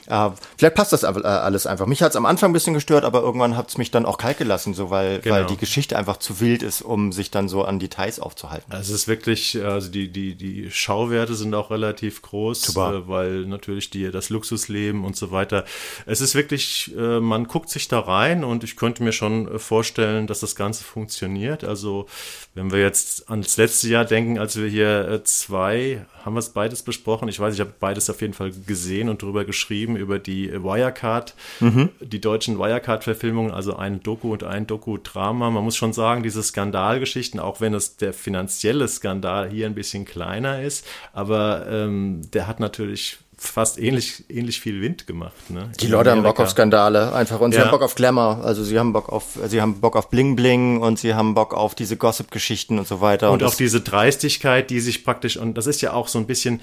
[0.09, 1.87] Äh, vielleicht passt das äh, alles einfach.
[1.87, 4.17] Mich hat es am Anfang ein bisschen gestört, aber irgendwann hat es mich dann auch
[4.17, 5.37] kalt gelassen, so weil, genau.
[5.37, 8.73] weil die Geschichte einfach zu wild ist, um sich dann so an Details aufzuhalten.
[8.73, 13.47] Also es ist wirklich, also die, die, die Schauwerte sind auch relativ groß, äh, weil
[13.47, 15.65] natürlich die, das Luxusleben und so weiter.
[16.07, 19.59] Es ist wirklich, äh, man guckt sich da rein und ich könnte mir schon äh,
[19.59, 21.65] vorstellen, dass das Ganze funktioniert.
[21.65, 22.07] Also
[22.55, 26.51] wenn wir jetzt ans letzte Jahr denken, als wir hier äh, zwei, haben wir es
[26.51, 27.29] beides besprochen?
[27.29, 31.35] Ich weiß, ich habe beides auf jeden Fall gesehen und darüber geschrieben, über die Wirecard,
[31.61, 31.91] mhm.
[32.01, 35.51] die deutschen Wirecard-Verfilmungen, also ein Doku und ein Doku-Drama.
[35.51, 40.05] Man muss schon sagen, diese Skandalgeschichten, auch wenn es der finanzielle Skandal hier ein bisschen
[40.05, 45.51] kleiner ist, aber ähm, der hat natürlich fast ähnlich, ähnlich viel Wind gemacht.
[45.51, 45.71] Ne?
[45.81, 47.41] Die Leute haben Bock auf Skandale, einfach.
[47.41, 47.65] Und sie ja.
[47.65, 48.41] haben Bock auf Glamour.
[48.43, 51.55] Also sie haben Bock auf, sie haben Bock auf Bling Bling und sie haben Bock
[51.55, 53.31] auf diese Gossip-Geschichten und so weiter.
[53.31, 56.27] Und, und auf diese Dreistigkeit, die sich praktisch, und das ist ja auch so ein
[56.27, 56.61] bisschen,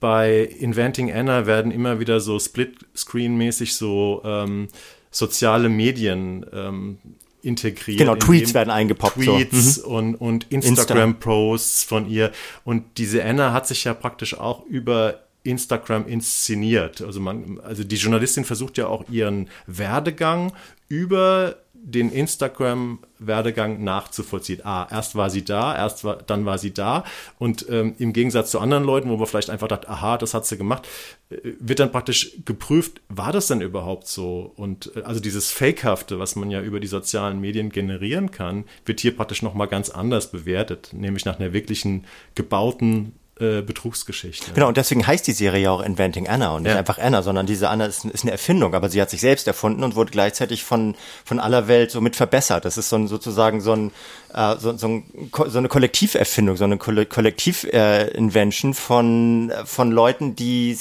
[0.00, 4.68] bei Inventing Anna werden immer wieder so Split-Screen-mäßig so ähm,
[5.10, 6.98] soziale Medien ähm,
[7.42, 7.98] integriert.
[7.98, 9.22] Genau, Tweets werden eingepoppt.
[9.22, 9.88] Tweets so.
[9.88, 9.94] mhm.
[9.94, 11.88] und, und Instagram-Posts Insta.
[11.88, 12.32] von ihr.
[12.64, 17.02] Und diese Anna hat sich ja praktisch auch über Instagram inszeniert.
[17.02, 20.52] Also man, also die Journalistin versucht ja auch ihren Werdegang
[20.88, 21.56] über
[21.86, 24.60] den Instagram-Werdegang nachzuvollziehen.
[24.64, 27.04] Ah, erst war sie da, erst war, dann war sie da.
[27.38, 30.46] Und ähm, im Gegensatz zu anderen Leuten, wo man vielleicht einfach dachte, aha, das hat
[30.46, 30.88] sie gemacht,
[31.30, 34.52] äh, wird dann praktisch geprüft, war das denn überhaupt so?
[34.56, 38.98] Und äh, also dieses Fakehafte, was man ja über die sozialen Medien generieren kann, wird
[38.98, 42.04] hier praktisch nochmal ganz anders bewertet, nämlich nach einer wirklichen
[42.34, 44.52] gebauten äh, Betrugsgeschichte.
[44.54, 46.78] Genau, und deswegen heißt die Serie ja auch Inventing Anna und nicht ja.
[46.78, 49.84] einfach Anna, sondern diese Anna ist, ist, eine Erfindung, aber sie hat sich selbst erfunden
[49.84, 52.64] und wurde gleichzeitig von, von aller Welt so mit verbessert.
[52.64, 53.92] Das ist so ein, sozusagen so ein,
[54.36, 60.78] äh, so, so, ein, so eine Kollektiverfindung, so eine Kollektiv-Invention äh, von, von Leuten, die,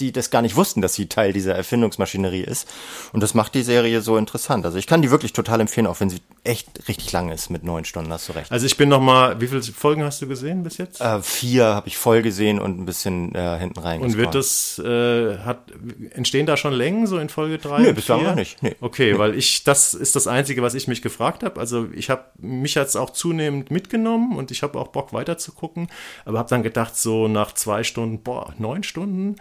[0.00, 2.66] die das gar nicht wussten, dass sie Teil dieser Erfindungsmaschinerie ist.
[3.12, 4.64] Und das macht die Serie so interessant.
[4.64, 7.64] Also ich kann die wirklich total empfehlen, auch wenn sie echt richtig lang ist mit
[7.64, 8.50] neun Stunden, hast du recht.
[8.50, 11.00] Also ich bin noch mal, wie viele Folgen hast du gesehen bis jetzt?
[11.00, 14.00] Äh, vier habe ich voll gesehen und ein bisschen äh, hinten rein.
[14.00, 15.58] Und wird das, äh, hat,
[16.10, 17.80] entstehen da schon Längen so in Folge drei?
[17.80, 18.62] Nee, bislang noch nicht.
[18.62, 18.74] Nee.
[18.80, 19.18] Okay, nee.
[19.18, 21.60] weil ich, das ist das Einzige, was ich mich gefragt habe.
[21.60, 25.52] Also ich habe mich jetzt auch zunehmend mitgenommen und ich habe auch Bock weiter zu
[25.52, 25.88] gucken,
[26.24, 29.36] aber habe dann gedacht, so nach zwei Stunden, boah, neun Stunden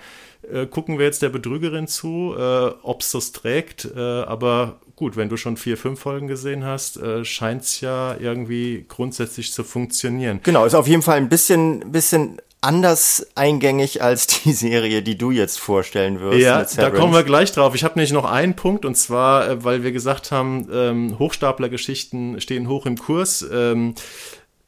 [0.52, 3.86] äh, gucken wir jetzt der Betrügerin zu, äh, ob es das trägt.
[3.96, 8.16] Äh, aber gut, wenn du schon vier, fünf Folgen gesehen hast, äh, scheint es ja
[8.18, 10.40] irgendwie grundsätzlich zu funktionieren.
[10.44, 15.32] Genau, ist auf jeden Fall ein bisschen, bisschen anders eingängig als die Serie, die du
[15.32, 16.40] jetzt vorstellen wirst.
[16.40, 17.76] Ja, da kommen wir gleich drauf.
[17.76, 22.42] Ich habe nämlich noch einen Punkt und zwar, äh, weil wir gesagt haben, ähm, Hochstaplergeschichten
[22.42, 23.46] stehen hoch im Kurs.
[23.52, 23.96] Ähm,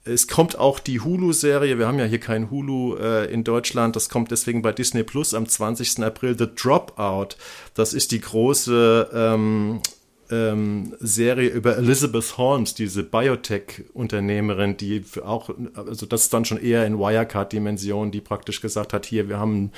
[0.04, 4.08] es kommt auch die Hulu-Serie, wir haben ja hier kein Hulu äh, in Deutschland, das
[4.08, 6.02] kommt deswegen bei Disney Plus am 20.
[6.02, 7.36] April, The Dropout.
[7.74, 9.82] Das ist die große ähm,
[10.32, 16.86] ähm, Serie über Elizabeth Holmes, diese Biotech-Unternehmerin, die auch, also das ist dann schon eher
[16.86, 19.72] in Wirecard-Dimension, die praktisch gesagt hat, hier, wir haben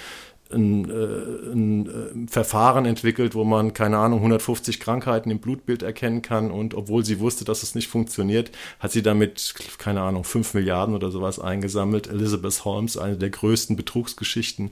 [0.51, 6.21] ein, äh, ein, äh, Verfahren entwickelt, wo man, keine Ahnung, 150 Krankheiten im Blutbild erkennen
[6.21, 10.55] kann und obwohl sie wusste, dass es nicht funktioniert, hat sie damit, keine Ahnung, 5
[10.55, 12.07] Milliarden oder sowas eingesammelt.
[12.07, 14.71] Elizabeth Holmes, eine der größten Betrugsgeschichten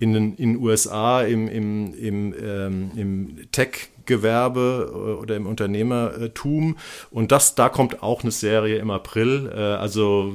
[0.00, 6.76] in den in USA im, im, im, ähm, im Tech Gewerbe äh, oder im Unternehmertum.
[7.10, 9.50] Und das, da kommt auch eine Serie im April.
[9.54, 10.34] Äh, also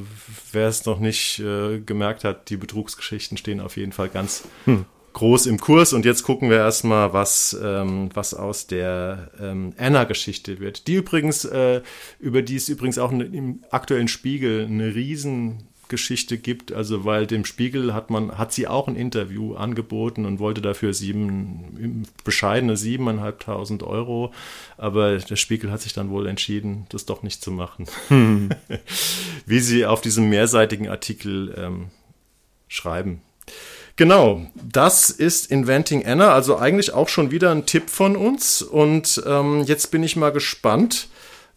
[0.51, 4.85] wer es noch nicht äh, gemerkt hat, die Betrugsgeschichten stehen auf jeden Fall ganz hm.
[5.13, 5.91] groß im Kurs.
[5.91, 10.87] Und jetzt gucken wir erstmal, was, ähm, was aus der ähm, Anna-Geschichte wird.
[10.87, 11.47] Die übrigens,
[12.19, 16.73] über die es übrigens auch im aktuellen Spiegel eine riesen Geschichte gibt.
[16.73, 20.93] Also weil dem Spiegel hat man, hat sie auch ein Interview angeboten und wollte dafür
[20.93, 24.33] sieben, bescheidene siebeneinhalbtausend Euro.
[24.77, 27.85] Aber der Spiegel hat sich dann wohl entschieden, das doch nicht zu machen.
[28.09, 28.49] Hm.
[29.45, 31.85] Wie sie auf diesem mehrseitigen Artikel ähm,
[32.67, 33.21] schreiben.
[33.95, 38.61] Genau, das ist Inventing Anna, also eigentlich auch schon wieder ein Tipp von uns.
[38.61, 41.07] Und ähm, jetzt bin ich mal gespannt,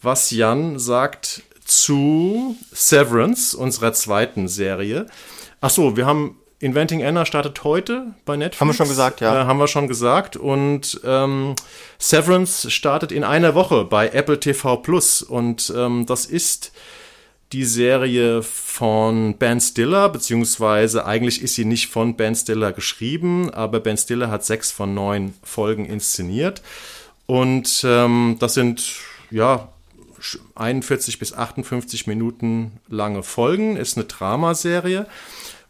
[0.01, 5.07] was Jan sagt zu Severance, unserer zweiten Serie.
[5.61, 8.61] Ach so, wir haben Inventing Anna startet heute bei Netflix.
[8.61, 9.43] Haben wir schon gesagt, ja.
[9.43, 10.37] Äh, haben wir schon gesagt.
[10.37, 11.55] Und ähm,
[11.99, 15.23] Severance startet in einer Woche bei Apple TV Plus.
[15.23, 16.73] Und ähm, das ist
[17.53, 23.81] die Serie von Ben Stiller, beziehungsweise eigentlich ist sie nicht von Ben Stiller geschrieben, aber
[23.81, 26.61] Ben Stiller hat sechs von neun Folgen inszeniert.
[27.27, 28.97] Und ähm, das sind
[29.31, 29.69] ja
[30.55, 35.07] 41 bis 58 Minuten lange Folgen, ist eine Dramaserie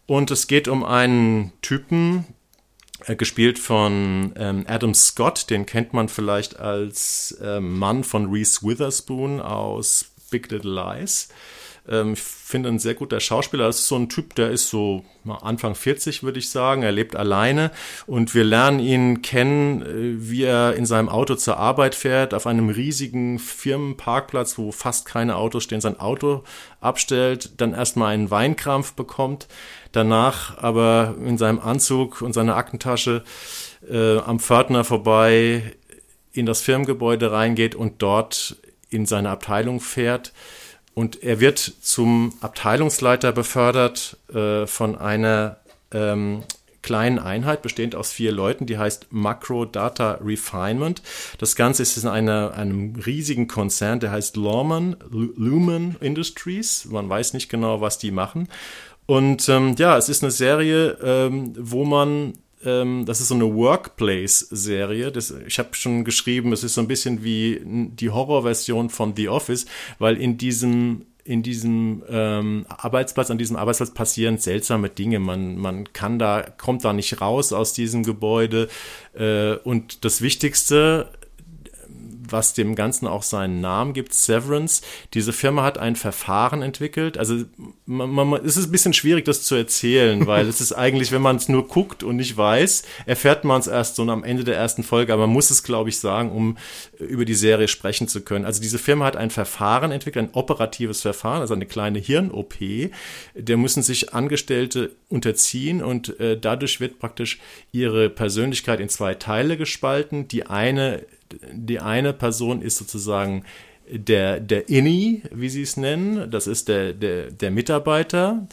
[0.07, 2.25] und es geht um einen Typen,
[3.07, 8.63] äh, gespielt von ähm, Adam Scott, den kennt man vielleicht als äh, Mann von Reese
[8.63, 11.29] Witherspoon aus Big Little Lies.
[11.89, 13.67] Ähm, ich finde ein sehr guter Schauspieler.
[13.67, 15.05] Das ist so ein Typ, der ist so
[15.43, 16.83] Anfang 40, würde ich sagen.
[16.83, 17.71] Er lebt alleine
[18.07, 22.47] und wir lernen ihn kennen, äh, wie er in seinem Auto zur Arbeit fährt, auf
[22.47, 26.45] einem riesigen Firmenparkplatz, wo fast keine Autos stehen, sein Auto
[26.81, 29.49] abstellt, dann erstmal einen Weinkrampf bekommt,
[29.93, 33.25] danach aber in seinem Anzug und seiner Aktentasche
[33.91, 35.75] äh, am Pförtner vorbei
[36.33, 38.57] in das Firmengebäude reingeht und dort
[38.91, 40.33] in seine Abteilung fährt
[40.99, 45.59] und er wird zum Abteilungsleiter befördert äh, von einer
[45.93, 46.43] ähm,
[46.83, 51.01] kleinen Einheit, bestehend aus vier Leuten, die heißt Macro Data Refinement.
[51.39, 56.87] Das Ganze ist in einer, einem riesigen Konzern, der heißt Lumen, Lumen Industries.
[56.87, 58.49] Man weiß nicht genau, was die machen.
[59.07, 62.33] Und ähm, ja, es ist eine Serie, ähm, wo man
[62.65, 65.13] ähm, das ist so eine Workplace-Serie.
[65.47, 69.67] Ich habe schon geschrieben, es ist so ein bisschen wie die Horrorversion von The Office,
[69.99, 75.19] weil in diesem in diesem ähm, Arbeitsplatz, an diesem Arbeitsplatz passieren seltsame Dinge.
[75.19, 78.69] Man, man kann da, kommt da nicht raus aus diesem Gebäude.
[79.13, 81.11] Äh, und das Wichtigste
[82.33, 84.83] was dem Ganzen auch seinen Namen gibt, Severance.
[85.15, 87.19] Diese Firma hat ein Verfahren entwickelt.
[87.19, 87.45] Also
[87.87, 91.23] man, man, es ist ein bisschen schwierig, das zu erzählen, weil es ist eigentlich, wenn
[91.23, 94.57] man es nur guckt und nicht weiß, erfährt man es erst so am Ende der
[94.57, 95.13] ersten Folge.
[95.13, 96.57] Aber man muss es, glaube ich, sagen, um
[96.99, 98.45] über die Serie sprechen zu können.
[98.45, 102.55] Also diese Firma hat ein Verfahren entwickelt, ein operatives Verfahren, also eine kleine Hirn-OP.
[103.35, 107.39] Der müssen sich Angestellte unterziehen und äh, dadurch wird praktisch
[107.73, 110.29] ihre Persönlichkeit in zwei Teile gespalten.
[110.29, 111.05] Die eine
[111.53, 113.45] die eine Person ist sozusagen
[113.91, 116.31] der, der Inni, wie sie es nennen.
[116.31, 118.47] Das ist der, der, der Mitarbeiter,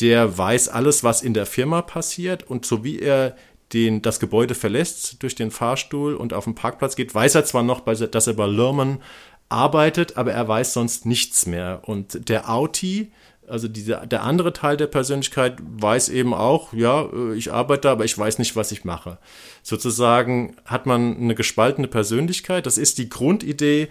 [0.00, 3.36] der weiß alles, was in der Firma passiert und so wie er
[3.72, 7.62] den, das Gebäude verlässt durch den Fahrstuhl und auf den Parkplatz geht, weiß er zwar
[7.62, 9.00] noch, dass er bei Lerman
[9.48, 11.82] arbeitet, aber er weiß sonst nichts mehr.
[11.84, 13.12] Und der Auti,
[13.50, 18.04] also diese, der andere Teil der Persönlichkeit weiß eben auch, ja, äh, ich arbeite, aber
[18.04, 19.18] ich weiß nicht, was ich mache.
[19.62, 22.66] Sozusagen hat man eine gespaltene Persönlichkeit.
[22.66, 23.88] Das ist die Grundidee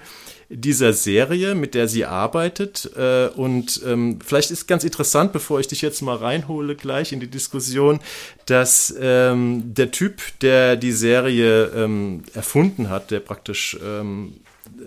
[0.50, 2.90] dieser Serie, mit der sie arbeitet.
[2.98, 7.20] Äh, und ähm, vielleicht ist ganz interessant, bevor ich dich jetzt mal reinhole gleich in
[7.20, 8.00] die Diskussion,
[8.46, 13.78] dass ähm, der Typ, der die Serie ähm, erfunden hat, der praktisch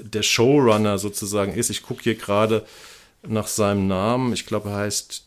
[0.01, 2.65] der Showrunner sozusagen ist, ich gucke hier gerade
[3.27, 4.33] nach seinem Namen.
[4.33, 5.27] Ich glaube, er heißt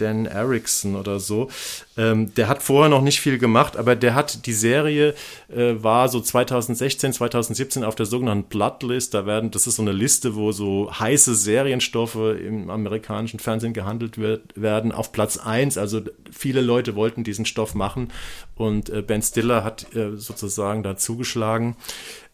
[0.00, 1.50] Dan Erickson oder so.
[1.96, 5.14] Ähm, der hat vorher noch nicht viel gemacht, aber der hat die Serie
[5.48, 9.14] äh, war so 2016, 2017 auf der sogenannten Bloodlist.
[9.14, 14.18] Da werden, das ist so eine Liste, wo so heiße Serienstoffe im amerikanischen Fernsehen gehandelt
[14.18, 14.92] wird, werden.
[14.92, 16.00] Auf Platz 1, also
[16.30, 18.12] viele Leute wollten diesen Stoff machen
[18.54, 21.76] und äh, Ben Stiller hat äh, sozusagen da zugeschlagen.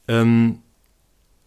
[0.08, 0.60] Ähm,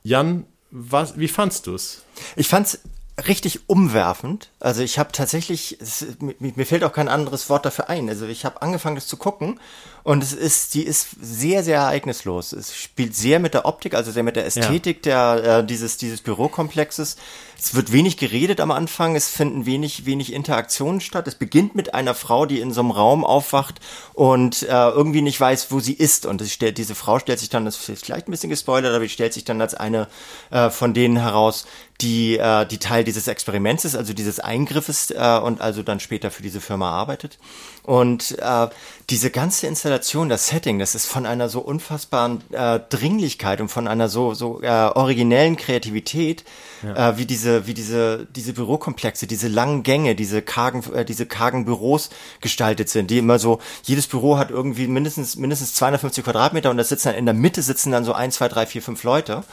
[0.03, 2.03] Jan, was, wie fandst du es?
[2.35, 2.79] Ich fand's
[3.27, 4.49] richtig umwerfend.
[4.59, 8.09] Also ich habe tatsächlich, es, mir, mir, fällt auch kein anderes Wort dafür ein.
[8.09, 9.59] Also ich habe angefangen, das zu gucken
[10.03, 12.53] und es ist, die ist sehr, sehr ereignislos.
[12.53, 15.35] Es spielt sehr mit der Optik, also sehr mit der Ästhetik ja.
[15.35, 17.17] der äh, dieses dieses Bürokomplexes.
[17.61, 21.27] Es wird wenig geredet am Anfang, es finden wenig wenig Interaktionen statt.
[21.27, 23.81] Es beginnt mit einer Frau, die in so einem Raum aufwacht
[24.13, 26.25] und äh, irgendwie nicht weiß, wo sie ist.
[26.25, 29.03] Und es stellt, diese Frau stellt sich dann, das ist vielleicht ein bisschen gespoilert, aber
[29.03, 30.07] die stellt sich dann als eine
[30.51, 31.65] äh, von denen heraus,
[32.01, 36.31] die äh, die Teil dieses Experiments ist, also dieses Eingriffes äh, und also dann später
[36.31, 37.37] für diese Firma arbeitet.
[37.83, 38.67] Und äh,
[39.09, 43.87] diese ganze Installation, das Setting, das ist von einer so unfassbaren äh, Dringlichkeit und von
[43.87, 46.45] einer so so äh, originellen Kreativität,
[46.83, 47.09] ja.
[47.09, 51.65] äh, wie diese wie diese diese Bürokomplexe, diese langen Gänge, diese kargen äh, diese kargen
[51.65, 56.77] Büros gestaltet sind, die immer so jedes Büro hat irgendwie mindestens mindestens 250 Quadratmeter und
[56.77, 59.43] da sitzen dann in der Mitte sitzen dann so ein, zwei, drei, vier, fünf Leute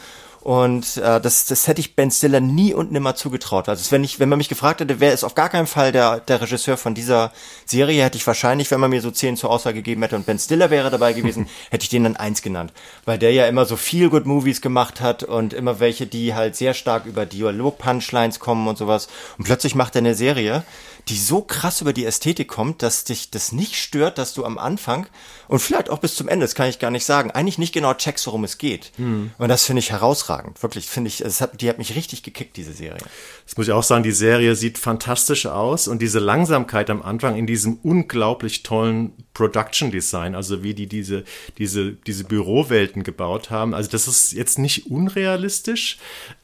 [0.47, 3.69] und äh, das, das hätte ich Ben Stiller nie und nimmer zugetraut.
[3.69, 6.21] Also wenn ich, wenn man mich gefragt hätte, wer ist auf gar keinen Fall der,
[6.21, 7.33] der Regisseur von dieser
[7.65, 10.39] Serie, hätte ich wahrscheinlich, wenn man mir so zehn zur Auswahl gegeben hätte und Ben
[10.39, 12.73] Stiller wäre dabei gewesen, hätte ich den dann eins genannt.
[13.05, 16.55] Weil der ja immer so viel Good Movies gemacht hat und immer welche, die halt
[16.55, 19.09] sehr stark über Dialog-Punchlines kommen und sowas.
[19.39, 20.63] Und plötzlich macht er eine Serie,
[21.09, 24.59] die so krass über die Ästhetik kommt, dass dich das nicht stört, dass du am
[24.59, 25.07] Anfang
[25.47, 27.95] und vielleicht auch bis zum Ende, das kann ich gar nicht sagen, eigentlich nicht genau
[27.95, 28.90] checkst, worum es geht.
[28.97, 29.31] Hm.
[29.38, 30.61] Und das finde ich herausragend.
[30.64, 32.99] Wirklich, finde ich, es hat, die hat mich richtig gekickt, diese Serie.
[33.45, 37.37] Das muss ich auch sagen, die Serie sieht fantastisch aus und diese Langsamkeit am Anfang
[37.37, 41.23] in diesem unglaublich tollen Production Design, also wie die diese,
[41.59, 43.75] diese, diese Bürowelten gebaut haben.
[43.75, 45.99] Also das ist jetzt nicht unrealistisch,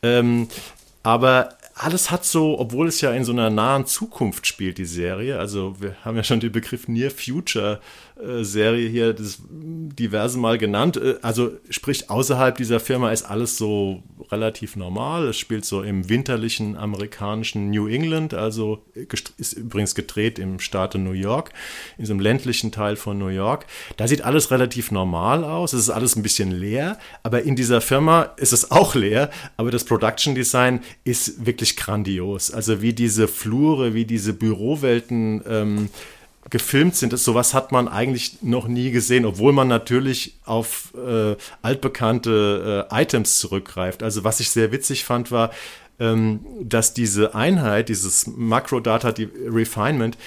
[0.05, 0.47] ähm,
[1.03, 5.39] aber alles hat so, obwohl es ja in so einer nahen Zukunft spielt, die Serie.
[5.39, 7.81] Also wir haben ja schon den Begriff Near Future
[8.17, 10.97] Serie hier das diverse Mal genannt.
[10.97, 15.29] Äh, also sprich, außerhalb dieser Firma ist alles so relativ normal.
[15.29, 18.85] Es spielt so im winterlichen amerikanischen New England, also
[19.37, 21.51] ist übrigens gedreht im Staate New York,
[21.99, 23.67] in so einem ländlichen Teil von New York.
[23.97, 25.73] Da sieht alles relativ normal aus.
[25.73, 29.31] Es ist alles ein bisschen leer, aber in dieser Firma ist es auch leer.
[29.57, 32.51] Aber das Production Design ist wirklich grandios.
[32.51, 35.89] Also wie diese Flure, wie diese Bürowelten ähm,
[36.51, 37.13] gefilmt sind.
[37.13, 43.03] Das, sowas hat man eigentlich noch nie gesehen, obwohl man natürlich auf äh, altbekannte äh,
[43.03, 44.03] Items zurückgreift.
[44.03, 45.53] Also was ich sehr witzig fand, war,
[45.99, 49.15] ähm, dass diese Einheit, dieses Macro Data
[49.47, 50.19] Refinement,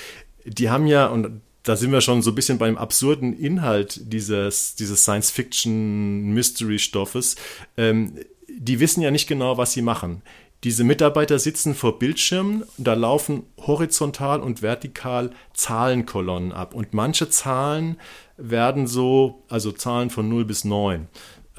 [0.45, 4.75] die haben ja, und da sind wir schon so ein bisschen beim absurden Inhalt dieses,
[4.75, 7.36] dieses Science-Fiction-Mystery-Stoffes.
[7.75, 8.13] Ähm,
[8.47, 10.21] die wissen ja nicht genau, was sie machen.
[10.65, 16.73] Diese Mitarbeiter sitzen vor Bildschirmen, da laufen horizontal und vertikal Zahlenkolonnen ab.
[16.73, 17.97] Und manche Zahlen
[18.36, 21.08] werden so, also Zahlen von 0 bis 9.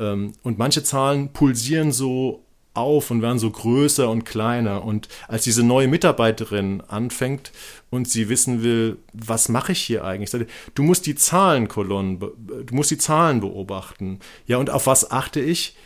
[0.00, 2.42] Ähm, und manche Zahlen pulsieren so
[2.74, 4.84] auf und werden so größer und kleiner.
[4.84, 7.52] Und als diese neue Mitarbeiterin anfängt
[7.90, 10.48] und sie wissen will, was mache ich hier eigentlich?
[10.74, 14.18] Du musst die Zahlenkolonnen, du musst die Zahlen beobachten.
[14.48, 15.76] Ja, und auf was achte ich?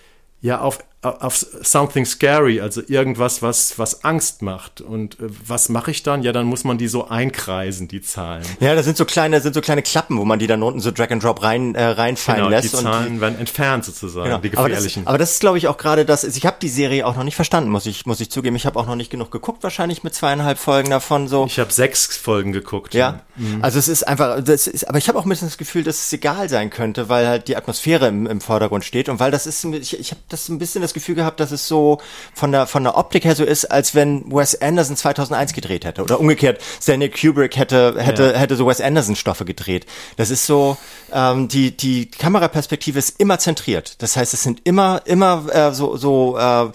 [0.41, 4.83] Ja, auf auf something scary, also irgendwas, was, was Angst macht.
[4.83, 6.23] Und äh, was mache ich dann?
[6.23, 8.45] Ja, dann muss man die so einkreisen, die Zahlen.
[8.61, 10.91] Ja, das sind so kleine, sind so kleine Klappen, wo man die dann unten so
[10.91, 12.75] Drag and Drop rein äh, reinfallen genau, lässt.
[12.75, 14.41] Die Zahlen die, werden entfernt sozusagen, genau.
[14.41, 14.77] die gefährlichen.
[14.77, 16.25] Aber das, aber das ist, glaube ich, auch gerade das.
[16.25, 18.57] Ich habe die Serie auch noch nicht verstanden, muss ich, muss ich zugeben.
[18.57, 21.29] Ich habe auch noch nicht genug geguckt, wahrscheinlich mit zweieinhalb Folgen davon.
[21.29, 21.47] So.
[21.47, 22.93] Ich habe sechs Folgen geguckt.
[22.93, 23.23] Ja.
[23.37, 23.61] Mhm.
[23.63, 25.99] Also es ist einfach, das ist, aber ich habe auch ein bisschen das Gefühl, dass
[25.99, 29.47] es egal sein könnte, weil halt die Atmosphäre im, im Vordergrund steht und weil das
[29.47, 32.01] ist, ich, ich habe das ein bisschen das Gefühl gehabt, dass es so
[32.35, 36.03] von der, von der Optik her so ist, als wenn Wes Anderson 2001 gedreht hätte.
[36.03, 38.39] Oder umgekehrt, Stanley Kubrick hätte, hätte, ja.
[38.39, 39.87] hätte so Wes Anderson Stoffe gedreht.
[40.17, 40.77] Das ist so,
[41.13, 44.03] ähm, die, die Kameraperspektive ist immer zentriert.
[44.03, 46.71] Das heißt, es sind immer, immer äh, so, so äh,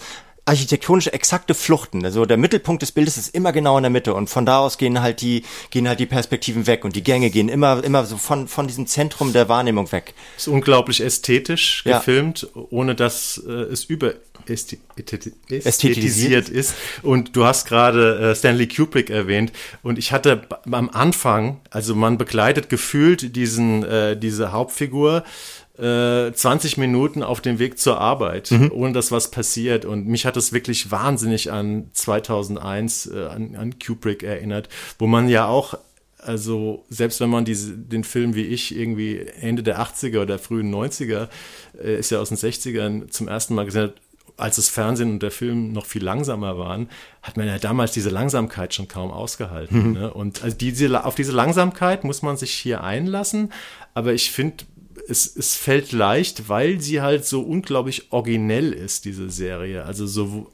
[0.46, 2.04] architektonisch exakte Fluchten.
[2.04, 4.78] Also der Mittelpunkt des Bildes ist immer genau in der Mitte und von da aus
[4.78, 8.16] gehen halt die gehen halt die Perspektiven weg und die Gänge gehen immer immer so
[8.16, 10.14] von von diesem Zentrum der Wahrnehmung weg.
[10.36, 11.98] Ist unglaublich ästhetisch ja.
[11.98, 14.14] gefilmt, ohne dass äh, es über
[15.48, 16.74] ästhetisiert ist.
[17.02, 19.52] Und du hast gerade äh, Stanley Kubrick erwähnt.
[19.82, 25.24] Und ich hatte am Anfang, also man begleitet gefühlt diesen äh, diese Hauptfigur
[25.78, 28.72] 20 äh, Minuten auf dem Weg zur Arbeit, mhm.
[28.72, 29.84] ohne dass was passiert.
[29.84, 35.28] Und mich hat es wirklich wahnsinnig an 2001, äh, an, an Kubrick erinnert, wo man
[35.28, 35.78] ja auch
[36.18, 40.74] also selbst wenn man diese, den Film wie ich irgendwie Ende der 80er oder frühen
[40.74, 41.28] 90er,
[41.80, 43.94] äh, ist ja aus den 60ern zum ersten Mal gesehen hat,
[44.36, 46.90] als das Fernsehen und der Film noch viel langsamer waren,
[47.22, 49.88] hat man ja damals diese Langsamkeit schon kaum ausgehalten.
[49.88, 49.92] Mhm.
[49.92, 50.12] Ne?
[50.12, 53.52] Und also diese, auf diese Langsamkeit muss man sich hier einlassen.
[53.94, 54.64] Aber ich finde,
[55.08, 59.84] es, es fällt leicht, weil sie halt so unglaublich originell ist, diese Serie.
[59.84, 60.50] Also so,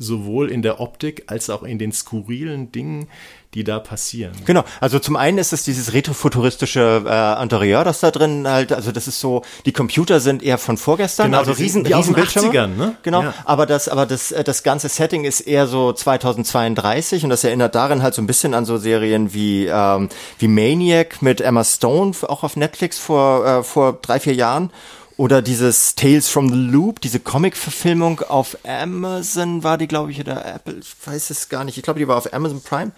[0.00, 3.06] sowohl in der Optik als auch in den skurrilen Dingen,
[3.52, 4.32] die da passieren.
[4.46, 8.92] Genau, also zum einen ist es dieses retrofuturistische äh, Interieur, das da drin halt, also
[8.92, 12.68] das ist so, die Computer sind eher von vorgestern, genau, also riesen, die riesen Bildschirme.
[12.68, 12.96] Ne?
[13.02, 13.34] Genau, ja.
[13.44, 17.74] aber das, aber das, äh, das ganze Setting ist eher so 2032 und das erinnert
[17.74, 20.08] darin halt so ein bisschen an so Serien wie ähm,
[20.38, 24.70] wie Maniac mit Emma Stone, auch auf Netflix vor äh, vor drei vier Jahren
[25.20, 30.46] oder dieses Tales from the Loop, diese Comic-Verfilmung auf Amazon war die, glaube ich, oder
[30.46, 31.76] Apple, ich weiß es gar nicht.
[31.76, 32.92] Ich glaube, die war auf Amazon Prime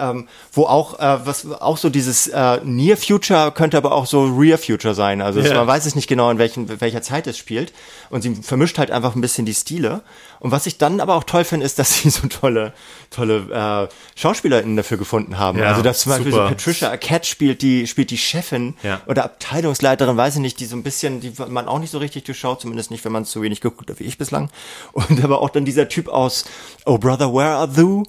[0.00, 4.24] ähm, wo auch äh, was auch so dieses äh, Near Future könnte aber auch so
[4.24, 5.20] Rear Future sein.
[5.20, 5.54] Also yeah.
[5.54, 7.72] man weiß es nicht genau in welchen welcher Zeit es spielt
[8.10, 10.02] und sie vermischt halt einfach ein bisschen die Stile.
[10.38, 12.72] Und was ich dann aber auch toll finde, ist, dass sie so tolle
[13.10, 15.58] tolle äh, SchauspielerInnen dafür gefunden haben.
[15.58, 19.00] Ja, also dass zum Beispiel so Patricia Arquette spielt die spielt die Chefin ja.
[19.06, 22.24] oder Abteilungsleiterin, weiß ich nicht, die so ein bisschen, die man auch nicht so richtig
[22.24, 24.50] durchschaut, zumindest nicht, wenn man es so wenig geguckt hat wie ich bislang.
[24.92, 26.44] Und aber auch dann dieser Typ aus
[26.84, 28.04] Oh Brother, Where Are You?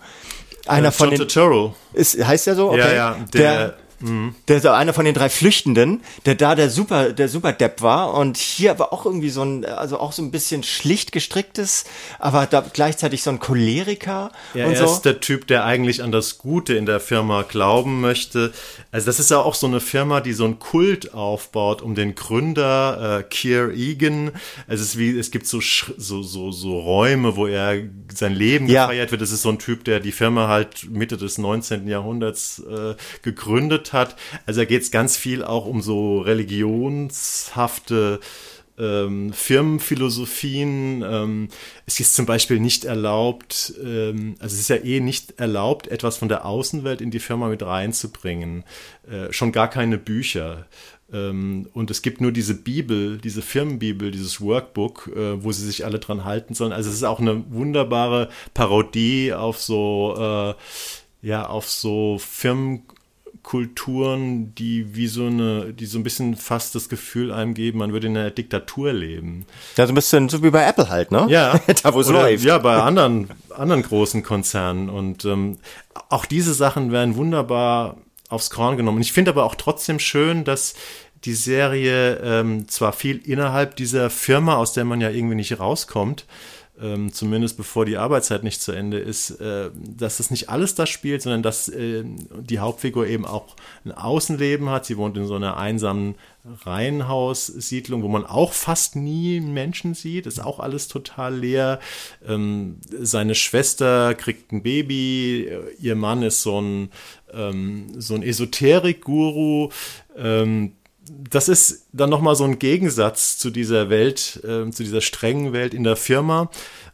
[0.67, 1.75] Einer äh, von John den Turturro.
[1.93, 4.35] ist heißt der so okay ja ja der, der Mhm.
[4.47, 8.13] Der ist einer von den drei Flüchtenden, der da der super, der super Depp war
[8.13, 11.85] und hier aber auch irgendwie so ein, also auch so ein bisschen schlicht gestricktes,
[12.19, 14.31] aber da gleichzeitig so ein Choleriker.
[14.53, 14.93] Ja, und er so.
[14.93, 18.53] ist der Typ, der eigentlich an das Gute in der Firma glauben möchte.
[18.91, 22.15] Also das ist ja auch so eine Firma, die so einen Kult aufbaut um den
[22.15, 24.31] Gründer äh, Keir Egan.
[24.67, 27.77] Also es ist wie, es gibt so, so, so, so Räume, wo er
[28.13, 28.85] sein Leben ja.
[28.85, 29.21] gefeiert wird.
[29.21, 31.87] Das ist so ein Typ, der die Firma halt Mitte des 19.
[31.87, 34.15] Jahrhunderts äh, gegründet hat.
[34.45, 38.19] Also da geht es ganz viel auch um so religionshafte
[38.77, 41.03] ähm, Firmenphilosophien.
[41.05, 41.49] Ähm,
[41.85, 46.17] es ist zum Beispiel nicht erlaubt, ähm, also es ist ja eh nicht erlaubt, etwas
[46.17, 48.63] von der Außenwelt in die Firma mit reinzubringen.
[49.09, 50.67] Äh, schon gar keine Bücher.
[51.13, 55.85] Ähm, und es gibt nur diese Bibel, diese Firmenbibel, dieses Workbook, äh, wo sie sich
[55.85, 56.73] alle dran halten sollen.
[56.73, 62.83] Also es ist auch eine wunderbare Parodie auf so, äh, ja, auf so Firmen
[63.43, 67.91] Kulturen, die wie so eine, die so ein bisschen fast das Gefühl einem geben, man
[67.91, 69.45] würde in einer Diktatur leben.
[69.77, 71.25] Ja, so ein bisschen so wie bei Apple halt, ne?
[71.29, 72.43] Ja, da wo es läuft.
[72.43, 74.89] Ja, bei anderen, anderen großen Konzernen.
[74.89, 75.57] Und ähm,
[76.09, 77.97] auch diese Sachen werden wunderbar
[78.29, 79.01] aufs Korn genommen.
[79.01, 80.75] Ich finde aber auch trotzdem schön, dass
[81.25, 86.25] die Serie ähm, zwar viel innerhalb dieser Firma, aus der man ja irgendwie nicht rauskommt,
[86.81, 90.85] ähm, zumindest bevor die Arbeitszeit nicht zu Ende ist, äh, dass das nicht alles da
[90.85, 94.85] spielt, sondern dass äh, die Hauptfigur eben auch ein Außenleben hat.
[94.85, 96.15] Sie wohnt in so einer einsamen
[96.65, 101.79] Reihenhaussiedlung, wo man auch fast nie Menschen sieht, ist auch alles total leer.
[102.27, 106.89] Ähm, seine Schwester kriegt ein Baby, ihr Mann ist so ein,
[107.31, 109.69] ähm, so ein Esoterik-Guru.
[110.17, 110.73] Ähm,
[111.29, 115.73] das ist dann nochmal so ein Gegensatz zu dieser Welt, äh, zu dieser strengen Welt
[115.73, 116.49] in der Firma.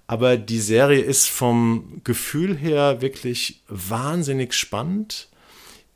[0.08, 5.28] Aber die Serie ist vom Gefühl her wirklich wahnsinnig spannend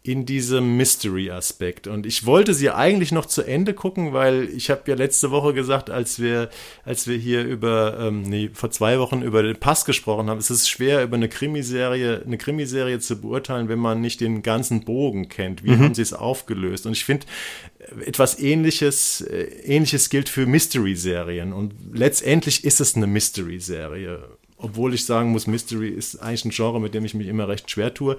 [0.03, 1.85] in diesem Mystery-Aspekt.
[1.85, 5.53] Und ich wollte sie eigentlich noch zu Ende gucken, weil ich habe ja letzte Woche
[5.53, 6.49] gesagt, als wir,
[6.83, 10.49] als wir hier über, ähm, nee, vor zwei Wochen über den Pass gesprochen haben, es
[10.49, 15.29] ist schwer, über eine Krimiserie, eine Krimiserie zu beurteilen, wenn man nicht den ganzen Bogen
[15.29, 15.63] kennt.
[15.63, 15.79] Wie mhm.
[15.79, 16.87] haben sie es aufgelöst?
[16.87, 17.27] Und ich finde,
[18.03, 21.53] etwas ähnliches, äh, ähnliches gilt für Mystery-Serien.
[21.53, 26.79] Und letztendlich ist es eine Mystery-Serie obwohl ich sagen muss, Mystery ist eigentlich ein Genre,
[26.79, 28.17] mit dem ich mich immer recht schwer tue.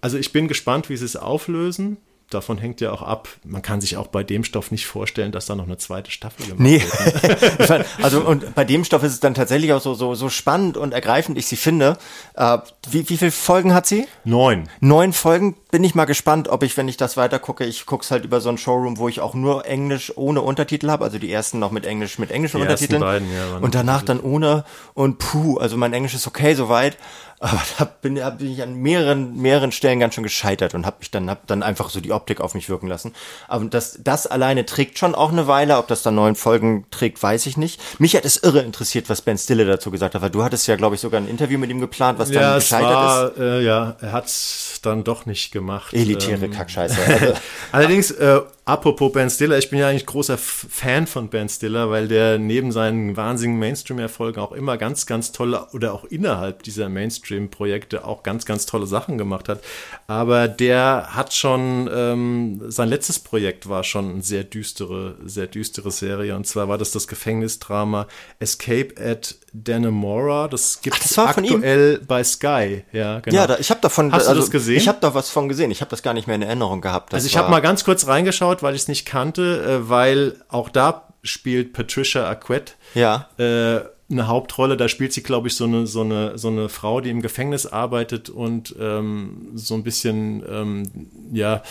[0.00, 1.96] Also ich bin gespannt, wie sie es auflösen.
[2.30, 5.46] Davon hängt ja auch ab, man kann sich auch bei dem Stoff nicht vorstellen, dass
[5.46, 6.82] da noch eine zweite Staffel gemacht nee.
[6.82, 7.86] wird.
[8.02, 10.92] also und bei dem Stoff ist es dann tatsächlich auch so, so, so spannend und
[10.92, 11.98] ergreifend, ich sie finde.
[12.34, 12.58] Äh,
[12.90, 14.08] wie, wie viele Folgen hat sie?
[14.24, 14.68] Neun.
[14.80, 15.54] Neun Folgen.
[15.70, 18.24] Bin ich mal gespannt, ob ich, wenn ich das weiter gucke, ich gucke es halt
[18.24, 21.58] über so ein Showroom, wo ich auch nur Englisch ohne Untertitel habe, also die ersten
[21.60, 23.00] noch mit Englisch mit englischen die Untertiteln.
[23.00, 24.64] Beiden, ja, und danach dann ohne
[24.94, 26.96] und puh, also mein Englisch ist okay soweit.
[27.38, 30.96] Aber da bin, da bin ich an mehreren, mehreren Stellen ganz schön gescheitert und habe
[31.00, 33.12] mich dann, hab dann einfach so die Optik auf mich wirken lassen.
[33.46, 35.76] Aber das, das alleine trägt schon auch eine Weile.
[35.76, 37.80] Ob das dann neun Folgen trägt, weiß ich nicht.
[38.00, 40.76] Mich hat es irre interessiert, was Ben Stille dazu gesagt hat, weil du hattest ja,
[40.76, 43.38] glaube ich, sogar ein Interview mit ihm geplant, was dann ja, gescheitert war, ist.
[43.38, 45.92] Äh, ja, er hat's dann doch nicht gemacht.
[45.92, 46.96] Elitäre ähm, Kackscheiße.
[47.06, 47.34] Also.
[47.72, 52.08] Allerdings, äh, Apropos Ben Stiller, ich bin ja eigentlich großer Fan von Ben Stiller, weil
[52.08, 58.04] der neben seinen wahnsinnigen Mainstream-Erfolgen auch immer ganz, ganz tolle oder auch innerhalb dieser Mainstream-Projekte
[58.04, 59.62] auch ganz, ganz tolle Sachen gemacht hat.
[60.08, 65.92] Aber der hat schon, ähm, sein letztes Projekt war schon eine sehr düstere, sehr düstere
[65.92, 66.34] Serie.
[66.34, 68.08] Und zwar war das das Gefängnisdrama
[68.40, 70.48] Escape at Dannemora.
[70.48, 72.84] Das gibt es aktuell bei Sky.
[72.92, 73.36] Ja, genau.
[73.36, 74.76] Ja, da, ich habe davon, Hast also, du das gesehen?
[74.76, 75.70] Ich habe da was von gesehen.
[75.70, 77.12] Ich habe das gar nicht mehr in Erinnerung gehabt.
[77.12, 80.36] Das also ich habe mal ganz kurz reingeschaut weil ich es nicht kannte, äh, weil
[80.48, 83.28] auch da spielt Patricia Arquette ja.
[83.38, 83.80] äh,
[84.10, 84.76] eine Hauptrolle.
[84.76, 87.66] Da spielt sie, glaube ich, so eine, so, eine, so eine Frau, die im Gefängnis
[87.66, 91.62] arbeitet und ähm, so ein bisschen, ähm, ja,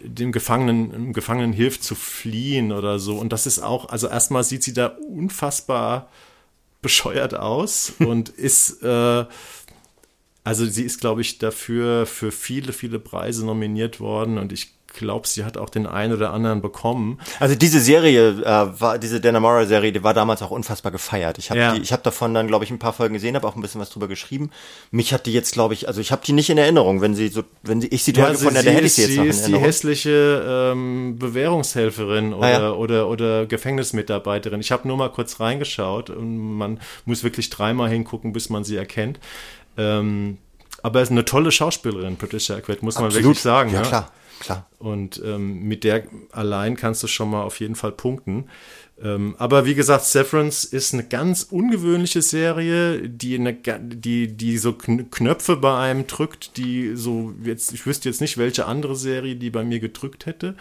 [0.00, 3.16] dem Gefangenen, dem Gefangenen hilft zu fliehen oder so.
[3.18, 6.08] Und das ist auch, also erstmal sieht sie da unfassbar
[6.82, 9.24] bescheuert aus und ist, äh,
[10.44, 15.26] also sie ist, glaube ich, dafür für viele, viele Preise nominiert worden und ich glaube,
[15.26, 17.18] sie hat auch den einen oder anderen bekommen.
[17.40, 21.38] Also diese Serie, äh, war diese Danamora-Serie, die war damals auch unfassbar gefeiert.
[21.38, 21.74] Ich habe ja.
[21.74, 23.90] ich habe davon dann, glaube ich, ein paar Folgen gesehen, habe auch ein bisschen was
[23.90, 24.50] drüber geschrieben.
[24.90, 27.00] Mich hat die jetzt, glaube ich, also ich habe die nicht in Erinnerung.
[27.00, 29.24] Wenn sie so, wenn sie, ich sie ja, gefunden hätte, hätte ich sie jetzt noch
[29.24, 29.42] in Erinnerung.
[29.42, 32.72] Sie ist die hässliche ähm, Bewährungshelferin oder, ah, ja.
[32.72, 34.60] oder, oder Gefängnismitarbeiterin.
[34.60, 38.76] Ich habe nur mal kurz reingeschaut und man muss wirklich dreimal hingucken, bis man sie
[38.76, 39.18] erkennt.
[39.76, 40.38] Ähm,
[40.82, 43.14] aber es ist eine tolle Schauspielerin, Patricia Arquette, muss Absolut.
[43.14, 43.70] man wirklich sagen.
[43.70, 44.12] Ja, ja, klar.
[44.42, 44.68] Klar.
[44.80, 48.46] Und ähm, mit der allein kannst du schon mal auf jeden Fall punkten.
[49.00, 54.72] Ähm, aber wie gesagt, Severance ist eine ganz ungewöhnliche Serie, die, eine, die, die so
[54.72, 59.50] Knöpfe bei einem drückt, die so jetzt, ich wüsste jetzt nicht, welche andere Serie die
[59.50, 60.56] bei mir gedrückt hätte.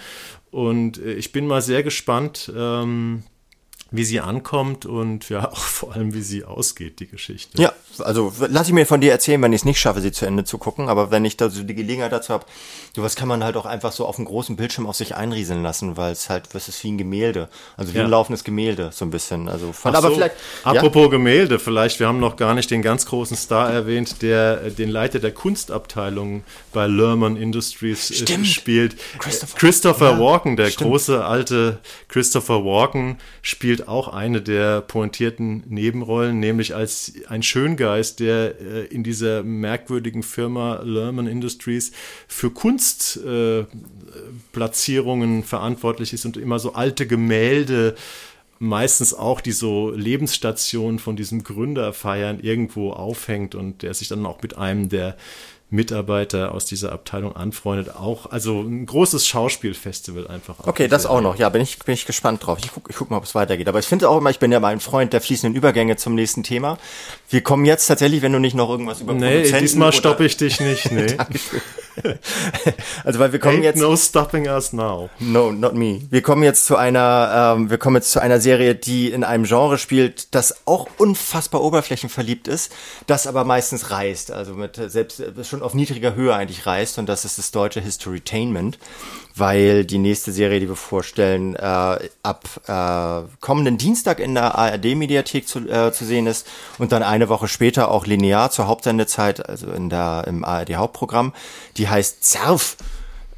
[0.52, 3.24] Und äh, ich bin mal sehr gespannt, ähm,
[3.92, 7.62] wie sie ankommt und ja auch vor allem, wie sie ausgeht, die Geschichte.
[7.62, 10.26] Ja, also lass ich mir von dir erzählen, wenn ich es nicht schaffe, sie zu
[10.26, 12.46] Ende zu gucken, aber wenn ich da so die Gelegenheit dazu habe,
[12.96, 15.98] sowas kann man halt auch einfach so auf dem großen Bildschirm auf sich einrieseln lassen,
[15.98, 18.06] weil es halt, was ist wie ein Gemälde, also wie ja.
[18.06, 19.50] ein laufendes Gemälde, so ein bisschen.
[19.50, 20.36] Also aber so, vielleicht.
[20.64, 21.10] Apropos ja?
[21.10, 25.20] Gemälde, vielleicht, wir haben noch gar nicht den ganz großen Star erwähnt, der den Leiter
[25.20, 28.48] der Kunstabteilung bei Lerman Industries äh, Stimmt.
[28.48, 28.96] spielt.
[29.20, 30.90] Christopher, Christopher ja, Walken, der stimmt.
[30.90, 38.60] große alte Christopher Walken, spielt auch eine der pointierten Nebenrollen, nämlich als ein Schöngeist, der
[38.60, 41.92] äh, in dieser merkwürdigen Firma Lerman Industries
[42.28, 47.96] für Kunstplatzierungen äh, verantwortlich ist und immer so alte Gemälde
[48.62, 54.24] meistens auch die so Lebensstationen von diesem Gründer feiern irgendwo aufhängt und der sich dann
[54.24, 55.18] auch mit einem der
[55.72, 57.96] Mitarbeiter aus dieser Abteilung anfreundet.
[57.96, 60.56] Auch, also ein großes Schauspielfestival einfach.
[60.68, 61.38] Okay, das auch noch.
[61.38, 62.60] Ja, bin ich, bin ich gespannt drauf.
[62.62, 63.70] Ich guck, ich guck mal, ob es weitergeht.
[63.70, 66.14] Aber ich finde auch immer, ich bin ja mal ein Freund der fließenden Übergänge zum
[66.14, 66.78] nächsten Thema.
[67.30, 70.60] Wir kommen jetzt tatsächlich, wenn du nicht noch irgendwas über Nee, diesmal stoppe ich dich
[70.60, 70.92] nicht.
[71.02, 71.16] Nee.
[73.04, 75.10] also weil wir kommen Ain't jetzt no stopping us now.
[75.20, 76.02] No, not me.
[76.10, 79.44] Wir kommen jetzt zu einer, ähm, wir kommen jetzt zu einer Serie, die in einem
[79.46, 82.72] Genre spielt, das auch unfassbar oberflächenverliebt ist,
[83.08, 87.08] das aber meistens reißt, also mit selbst äh, schon auf niedriger Höhe eigentlich reißt und
[87.08, 88.80] das ist das deutsche Historytainment,
[89.36, 95.48] weil die nächste Serie, die wir vorstellen, äh, ab äh, kommenden Dienstag in der ARD-Mediathek
[95.48, 99.68] zu, äh, zu sehen ist und dann eine Woche später auch linear zur Hauptsendezeit, also
[99.72, 101.34] in der im ARD-Hauptprogramm.
[101.78, 102.78] Die heißt Zerf.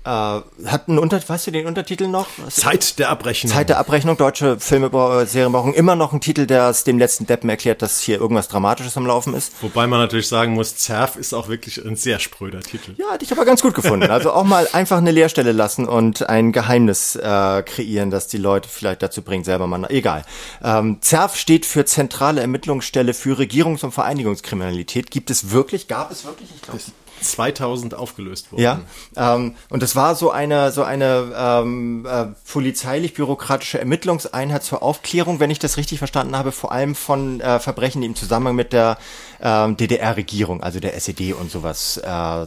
[0.05, 2.27] Äh, hat einen Unter, weißt du den Untertitel noch?
[2.49, 3.53] Zeit der Abrechnung.
[3.53, 4.17] Zeit der Abrechnung.
[4.17, 7.81] Deutsche Filme, äh, Serien brauchen immer noch einen Titel, der es dem letzten Deppen erklärt,
[7.81, 9.53] dass hier irgendwas Dramatisches am Laufen ist.
[9.61, 12.95] Wobei man natürlich sagen muss, Zerf ist auch wirklich ein sehr spröder Titel.
[12.97, 14.11] Ja, hatte ich aber ganz gut gefunden.
[14.11, 18.67] Also auch mal einfach eine Leerstelle lassen und ein Geheimnis äh, kreieren, das die Leute
[18.67, 19.89] vielleicht dazu bringt, selber mal.
[19.89, 20.25] Egal.
[20.61, 25.11] Ähm, ZERF steht für Zentrale Ermittlungsstelle für Regierungs- und Vereinigungskriminalität.
[25.11, 25.87] Gibt es wirklich?
[25.87, 26.49] Gab es wirklich?
[26.53, 26.79] Ich glaube.
[27.23, 28.61] 2000 aufgelöst worden.
[28.61, 28.81] Ja,
[29.15, 35.49] ähm, und das war so eine so eine ähm, äh, polizeilich-bürokratische Ermittlungseinheit zur Aufklärung, wenn
[35.49, 38.97] ich das richtig verstanden habe, vor allem von äh, Verbrechen, die im Zusammenhang mit der
[39.45, 42.43] ähm, DDR-Regierung, also der SED und sowas äh,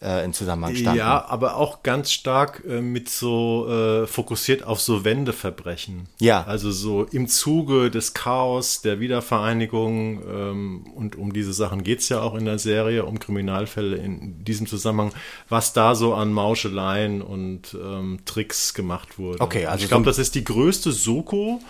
[0.00, 0.98] äh, in Zusammenhang standen.
[0.98, 6.06] Ja, aber auch ganz stark äh, mit so äh, fokussiert auf so Wendeverbrechen.
[6.20, 6.44] Ja.
[6.44, 12.20] Also so im Zuge des Chaos, der Wiedervereinigung ähm, und um diese Sachen geht's ja
[12.20, 15.12] auch in der Serie, um Kriminalfälle in diesem Zusammenhang,
[15.48, 19.40] was da so an Mauscheleien und ähm, Tricks gemacht wurde.
[19.40, 21.60] Okay, also ich glaube, so- das ist die größte Soko,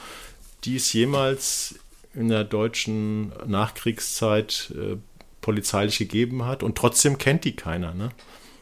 [0.65, 1.77] die es jemals
[2.17, 4.97] in der deutschen Nachkriegszeit äh,
[5.41, 8.11] polizeilich gegeben hat und trotzdem kennt die keiner, ne?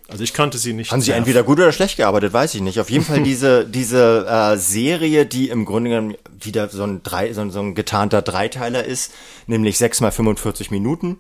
[0.07, 0.93] Also ich kannte sie nicht.
[0.93, 2.79] Haben sie entweder gut oder schlecht gearbeitet, weiß ich nicht.
[2.79, 7.33] Auf jeden Fall diese, diese äh, Serie, die im Grunde genommen wieder so ein, drei,
[7.33, 9.15] so, ein, so ein getarnter Dreiteiler ist,
[9.47, 11.19] nämlich sechs mal 45 Minuten.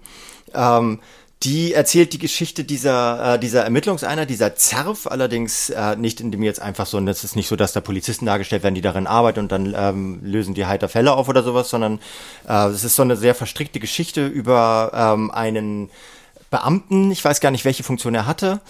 [0.53, 1.01] Ähm,
[1.45, 6.61] die erzählt die Geschichte dieser, äh, dieser Ermittlungseinheit, dieser ZERF, allerdings äh, nicht, indem jetzt
[6.61, 9.53] einfach so, es ist nicht so, dass da Polizisten dargestellt werden, die darin arbeiten und
[9.53, 12.01] dann ähm, lösen die heiter Fälle auf oder sowas, sondern
[12.49, 15.91] äh, es ist so eine sehr verstrickte Geschichte über ähm, einen
[16.55, 18.61] Beamten, ich weiß gar nicht, welche Funktion er hatte,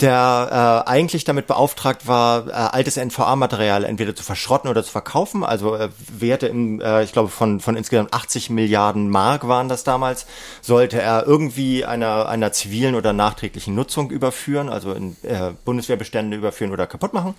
[0.00, 5.44] der äh, eigentlich damit beauftragt war, äh, altes NVA-Material entweder zu verschrotten oder zu verkaufen.
[5.44, 9.84] Also äh, Werte im, äh, ich glaube, von, von insgesamt 80 Milliarden Mark waren das
[9.84, 10.26] damals,
[10.62, 16.72] sollte er irgendwie einer, einer zivilen oder nachträglichen Nutzung überführen, also in äh, Bundeswehrbestände überführen
[16.72, 17.36] oder kaputt machen.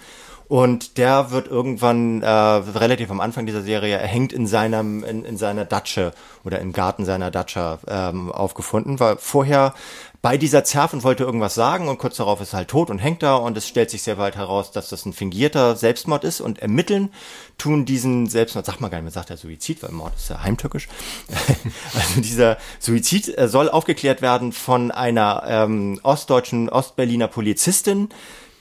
[0.49, 5.23] Und der wird irgendwann äh, relativ am Anfang dieser Serie, er hängt in seinem in,
[5.23, 6.11] in seiner Datsche
[6.43, 9.75] oder im Garten seiner Datsche ähm, aufgefunden, war vorher
[10.23, 12.97] bei dieser Zerf und wollte irgendwas sagen und kurz darauf ist er halt tot und
[12.97, 16.41] hängt da und es stellt sich sehr bald heraus, dass das ein fingierter Selbstmord ist
[16.41, 17.09] und ermitteln
[17.59, 20.41] tun diesen Selbstmord, sag mal gar nicht, man sagt ja Suizid, weil Mord ist ja
[20.41, 20.89] heimtückisch.
[21.93, 28.09] also dieser Suizid äh, soll aufgeklärt werden von einer ähm, ostdeutschen, ostberliner Polizistin,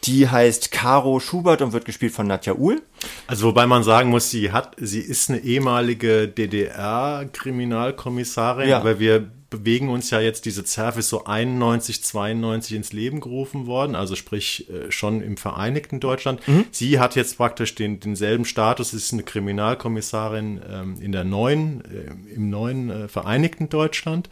[0.05, 2.83] die heißt Caro Schubert und wird gespielt von Nadja Uhl.
[3.27, 8.79] Also wobei man sagen muss, sie hat, sie ist eine ehemalige DDR-Kriminalkommissarin, Ja.
[8.79, 13.67] aber wir bewegen uns ja jetzt, diese ZERF ist so 91, 92 ins Leben gerufen
[13.67, 16.41] worden, also sprich äh, schon im Vereinigten Deutschland.
[16.71, 22.35] Sie hat jetzt praktisch den, denselben Status, ist eine Kriminalkommissarin ähm, in der neuen, äh,
[22.35, 24.29] im neuen äh, Vereinigten Deutschland.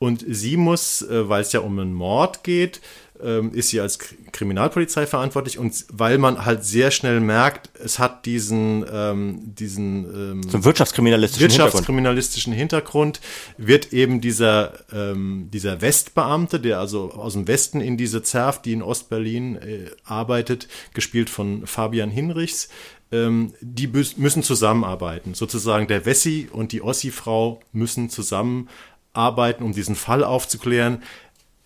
[0.00, 2.80] Und sie muss, äh, weil es ja um einen Mord geht,
[3.22, 3.98] ähm, ist sie als
[4.32, 10.42] Kriminalpolizei verantwortlich und weil man halt sehr schnell merkt, es hat diesen, ähm, diesen ähm,
[10.48, 11.72] So ein wirtschaftskriminalistischen Hintergrund.
[11.72, 13.20] wirtschaftskriminalistischen Hintergrund
[13.56, 18.72] wird eben dieser, ähm, dieser Westbeamte, der also aus dem Westen in diese Zerf, die
[18.72, 22.68] in Ostberlin äh, arbeitet, gespielt von Fabian Hinrichs,
[23.12, 25.34] ähm, die müssen zusammenarbeiten.
[25.34, 31.02] Sozusagen der Wessi und die Ossi-Frau müssen zusammenarbeiten, um diesen Fall aufzuklären.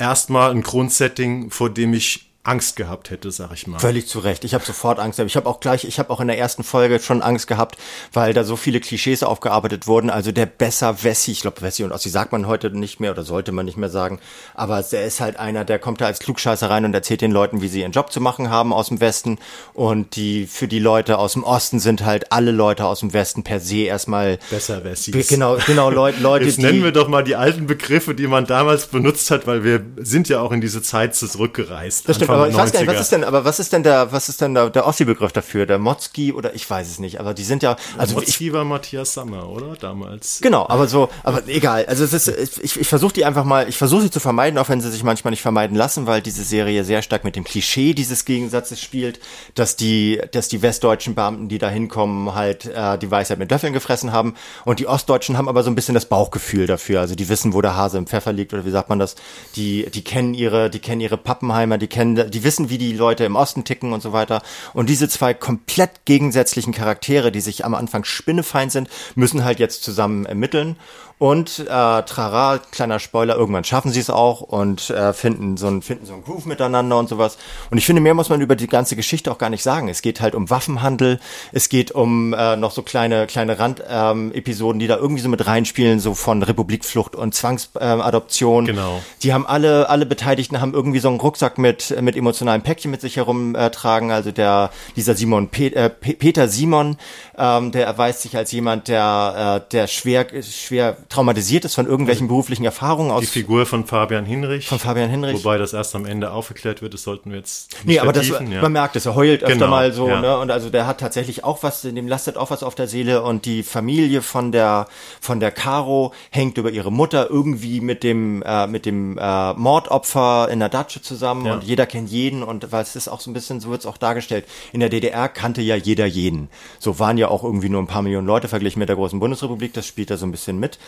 [0.00, 3.78] Erstmal ein Grundsetting, vor dem ich Angst gehabt hätte, sag ich mal.
[3.78, 4.44] Völlig zu Recht.
[4.44, 5.18] Ich habe sofort Angst.
[5.18, 5.30] gehabt.
[5.30, 7.76] Ich habe auch gleich, ich habe auch in der ersten Folge schon Angst gehabt,
[8.14, 10.08] weil da so viele Klischees aufgearbeitet wurden.
[10.08, 13.24] Also der besser Wessi, ich glaube Wessi und Ossi sagt man heute nicht mehr oder
[13.24, 14.20] sollte man nicht mehr sagen.
[14.54, 17.60] Aber der ist halt einer, der kommt da als Klugscheißer rein und erzählt den Leuten,
[17.60, 19.38] wie sie ihren Job zu machen haben aus dem Westen.
[19.74, 23.44] Und die für die Leute aus dem Osten sind halt alle Leute aus dem Westen
[23.44, 25.28] per se erstmal Besser Wessis.
[25.28, 28.46] Genau, genau Leute, Leute Jetzt die nennen wir doch mal die alten Begriffe, die man
[28.46, 32.08] damals benutzt hat, weil wir sind ja auch in diese Zeit zurückgereist.
[32.08, 32.94] Das stimmt, Anfang aber ich weiß gar nicht, 90er.
[32.94, 35.66] was ist denn, aber was ist denn der, was ist denn der, der Ossi-Begriff dafür?
[35.66, 38.64] Der Motzki oder ich weiß es nicht, aber die sind ja, also ich, Motzki war
[38.64, 39.76] Matthias Sammer, oder?
[39.76, 40.40] Damals.
[40.40, 41.86] Genau, aber so, aber egal.
[41.86, 42.28] Also es ist,
[42.58, 45.02] ich, ich versuche die einfach mal, ich versuche sie zu vermeiden, auch wenn sie sich
[45.02, 49.20] manchmal nicht vermeiden lassen, weil diese Serie sehr stark mit dem Klischee dieses Gegensatzes spielt,
[49.54, 53.72] dass die, dass die westdeutschen Beamten, die da hinkommen, halt äh, die Weisheit mit Löffeln
[53.72, 57.00] gefressen haben und die Ostdeutschen haben aber so ein bisschen das Bauchgefühl dafür.
[57.00, 59.14] Also die wissen, wo der Hase im Pfeffer liegt oder wie sagt man das?
[59.56, 63.24] Die, die kennen ihre, die kennen ihre Pappenheimer, die kennen die wissen, wie die Leute
[63.24, 64.42] im Osten ticken und so weiter.
[64.74, 69.82] Und diese zwei komplett gegensätzlichen Charaktere, die sich am Anfang spinnefeind sind, müssen halt jetzt
[69.82, 70.76] zusammen ermitteln.
[71.20, 75.82] Und äh, Trara, kleiner Spoiler, irgendwann schaffen sie es auch und äh, finden so ein
[75.82, 77.36] finden so einen Groove miteinander und sowas.
[77.70, 79.90] Und ich finde, mehr muss man über die ganze Geschichte auch gar nicht sagen.
[79.90, 81.20] Es geht halt um Waffenhandel,
[81.52, 85.46] es geht um äh, noch so kleine kleine Rand-Episoden, ähm, die da irgendwie so mit
[85.46, 88.64] reinspielen, so von Republikflucht und Zwangsadoption.
[88.64, 89.02] Äh, genau.
[89.22, 93.02] Die haben alle alle Beteiligten haben irgendwie so einen Rucksack mit mit emotionalen Päckchen mit
[93.02, 94.08] sich herumtragen.
[94.08, 96.96] Äh, also der dieser Simon Pe äh, Peter Simon,
[97.40, 102.24] ähm, der erweist sich als jemand, der äh, der schwer schwer traumatisiert ist von irgendwelchen
[102.24, 103.20] also beruflichen Erfahrungen aus.
[103.20, 104.66] Die Figur von Fabian Hinrich.
[104.66, 105.42] Von Fabian Hinrich.
[105.42, 108.28] Wobei das erst am Ende aufgeklärt wird, das sollten wir jetzt nicht Nee, aber das,
[108.28, 108.40] ja.
[108.40, 110.20] man merkt es, er heult öfter genau, mal so, ja.
[110.20, 110.38] ne?
[110.38, 113.46] Und also der hat tatsächlich auch was, dem lastet auch was auf der Seele und
[113.46, 114.86] die Familie von der,
[115.20, 120.48] von der Caro hängt über ihre Mutter irgendwie mit dem, äh, mit dem äh, Mordopfer
[120.50, 121.54] in der Datsche zusammen ja.
[121.54, 123.86] und jeder kennt jeden und weil es ist auch so ein bisschen, so wird es
[123.86, 124.44] auch dargestellt.
[124.72, 126.48] In der DDR kannte ja jeder jeden.
[126.78, 129.72] So waren ja auch irgendwie nur ein paar Millionen Leute verglichen mit der großen Bundesrepublik,
[129.72, 130.78] das spielt da so ein bisschen mit.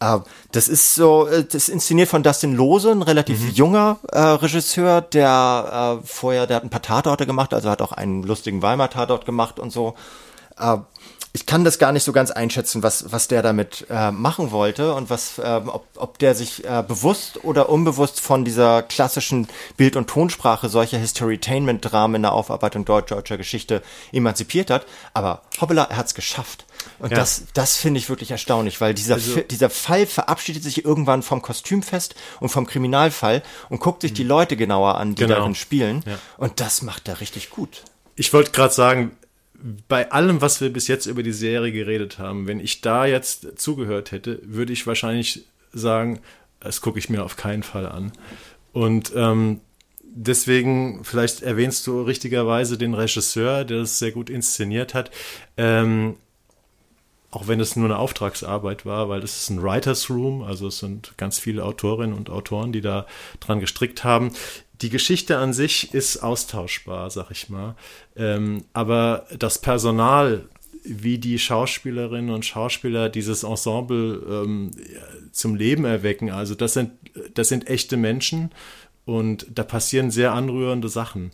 [0.00, 0.18] Äh,
[0.50, 3.50] das ist so, äh, das ist inszeniert von Dustin Lose, ein relativ mhm.
[3.50, 7.92] junger äh, Regisseur, der äh, vorher, der hat ein paar Tatorte gemacht, also hat auch
[7.92, 9.94] einen lustigen Weimar-Tatort gemacht und so.
[10.58, 10.78] Äh,
[11.34, 14.94] ich kann das gar nicht so ganz einschätzen, was, was der damit äh, machen wollte
[14.94, 19.96] und was, äh, ob, ob der sich äh, bewusst oder unbewusst von dieser klassischen Bild-
[19.96, 24.84] und Tonsprache solcher Historytainment-Dramen in der Aufarbeitung deutscher Geschichte emanzipiert hat.
[25.14, 26.66] Aber hoppala, er hat es geschafft.
[26.98, 27.16] Und ja.
[27.16, 31.40] das, das finde ich wirklich erstaunlich, weil dieser, also, dieser Fall verabschiedet sich irgendwann vom
[31.40, 35.36] Kostümfest und vom Kriminalfall und guckt sich die Leute genauer an, die genau.
[35.36, 36.02] darin spielen.
[36.06, 36.18] Ja.
[36.36, 37.84] Und das macht er richtig gut.
[38.16, 39.12] Ich wollte gerade sagen,
[39.88, 43.60] bei allem, was wir bis jetzt über die Serie geredet haben, wenn ich da jetzt
[43.60, 46.20] zugehört hätte, würde ich wahrscheinlich sagen,
[46.60, 48.12] das gucke ich mir auf keinen Fall an.
[48.72, 49.60] Und ähm,
[50.02, 55.10] deswegen, vielleicht erwähnst du richtigerweise den Regisseur, der das sehr gut inszeniert hat.
[55.56, 56.16] Ähm,
[57.30, 60.78] auch wenn es nur eine Auftragsarbeit war, weil das ist ein Writers Room, also es
[60.78, 63.06] sind ganz viele Autorinnen und Autoren, die da
[63.40, 64.32] dran gestrickt haben.
[64.82, 67.76] Die Geschichte an sich ist austauschbar, sag ich mal.
[68.16, 70.42] Ähm, aber das Personal,
[70.84, 74.72] wie die Schauspielerinnen und Schauspieler dieses Ensemble ähm,
[75.30, 76.90] zum Leben erwecken, also das sind,
[77.34, 78.50] das sind echte Menschen
[79.04, 81.30] und da passieren sehr anrührende Sachen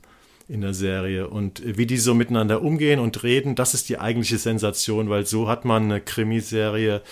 [0.48, 1.28] in der Serie.
[1.28, 5.48] Und wie die so miteinander umgehen und reden, das ist die eigentliche Sensation, weil so
[5.48, 7.02] hat man eine Krimiserie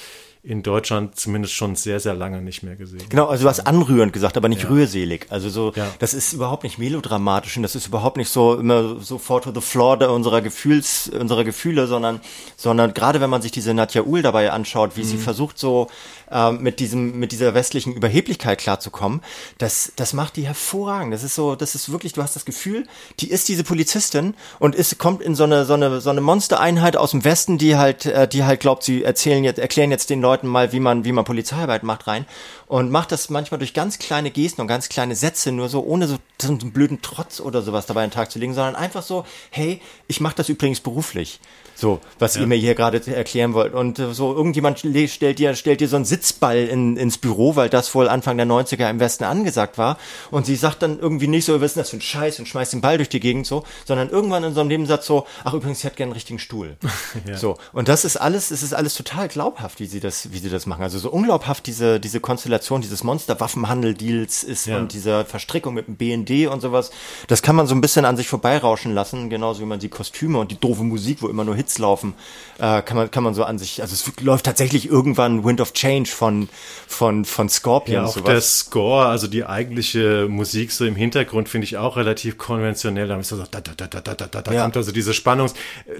[0.46, 3.02] in Deutschland zumindest schon sehr, sehr lange nicht mehr gesehen.
[3.08, 4.68] Genau, also du hast anrührend gesagt, aber nicht ja.
[4.68, 5.26] rührselig.
[5.28, 5.88] Also so, ja.
[5.98, 9.52] das ist überhaupt nicht melodramatisch und das ist überhaupt nicht so immer so fort to
[9.52, 12.20] the floor unserer Gefühls, unserer Gefühle, sondern,
[12.56, 15.06] sondern gerade wenn man sich diese Nadja Uhl dabei anschaut, wie mhm.
[15.06, 15.88] sie versucht so
[16.30, 19.22] äh, mit diesem, mit dieser westlichen Überheblichkeit klarzukommen,
[19.58, 21.12] das, das macht die hervorragend.
[21.12, 22.86] Das ist so, das ist wirklich, du hast das Gefühl,
[23.20, 26.96] die ist diese Polizistin und ist, kommt in so eine, so eine, so eine Monstereinheit
[26.96, 30.20] aus dem Westen, die halt, äh, die halt glaubt, sie erzählen jetzt, erklären jetzt den
[30.20, 32.26] Leuten, Leuten mal, wie man, wie man Polizeiarbeit macht, rein
[32.66, 36.06] und macht das manchmal durch ganz kleine Gesten und ganz kleine Sätze, nur so, ohne
[36.06, 39.02] so, so einen blöden Trotz oder sowas dabei an den Tag zu legen, sondern einfach
[39.02, 41.40] so, hey, ich mache das übrigens beruflich.
[41.76, 42.40] So, was ja.
[42.40, 43.74] ihr mir hier gerade erklären wollt.
[43.74, 47.68] Und äh, so, irgendjemand stellt dir, stellt dir so einen Sitzball in, ins Büro, weil
[47.68, 49.98] das wohl Anfang der 90er im Westen angesagt war.
[50.30, 52.72] Und sie sagt dann irgendwie nicht so, was ist das für ein Scheiß und schmeißt
[52.72, 55.80] den Ball durch die Gegend so, sondern irgendwann in so einem Nebensatz so, ach übrigens,
[55.80, 56.78] sie hat gerne einen richtigen Stuhl.
[57.26, 57.36] ja.
[57.36, 57.58] So.
[57.74, 60.64] Und das ist alles, es ist alles total glaubhaft, wie sie das, wie sie das
[60.64, 60.82] machen.
[60.82, 64.78] Also so unglaubhaft diese, diese Konstellation dieses Monster-Waffenhandel-Deals ist ja.
[64.78, 66.90] und diese Verstrickung mit dem BND und sowas.
[67.26, 70.38] Das kann man so ein bisschen an sich vorbeirauschen lassen, genauso wie man die Kostüme
[70.38, 72.14] und die doofe Musik, wo immer nur Hits Hits laufen,
[72.58, 75.72] äh, kann man kann man so an sich, also es läuft tatsächlich irgendwann Wind of
[75.72, 76.48] Change von
[76.86, 78.02] von von Scorpion.
[78.02, 78.30] Ja, auch sowas.
[78.30, 83.08] der Score, also die eigentliche Musik so im Hintergrund finde ich auch relativ konventionell.
[83.08, 84.62] Da ist so da da da da da da da ja.
[84.62, 85.50] kommt also diese Spannung.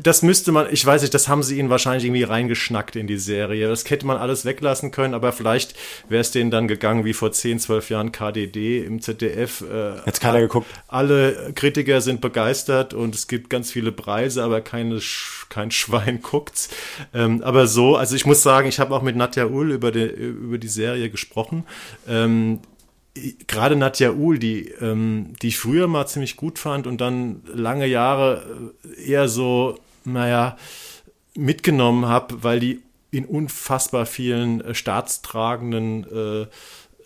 [0.01, 3.19] Das müsste man, ich weiß nicht, das haben sie ihnen wahrscheinlich irgendwie reingeschnackt in die
[3.19, 3.69] Serie.
[3.69, 5.75] Das hätte man alles weglassen können, aber vielleicht
[6.09, 9.63] wäre es denen dann gegangen wie vor 10, 12 Jahren KDD im ZDF.
[9.63, 10.69] Äh, Jetzt keiner geguckt.
[10.87, 15.01] Alle Kritiker sind begeistert und es gibt ganz viele Preise, aber keine
[15.57, 16.69] kein Schwein guckt's.
[17.15, 20.05] Ähm, aber so, also ich muss sagen, ich habe auch mit Nadja Uhl über die,
[20.05, 21.65] über die Serie gesprochen.
[22.07, 22.61] Ähm,
[23.47, 27.87] gerade Nadja Uhl, die, ähm, die ich früher mal ziemlich gut fand und dann lange
[27.87, 30.59] Jahre äh, eher so, naja,
[31.35, 36.47] mitgenommen habe, weil die in unfassbar vielen äh, staatstragenden äh,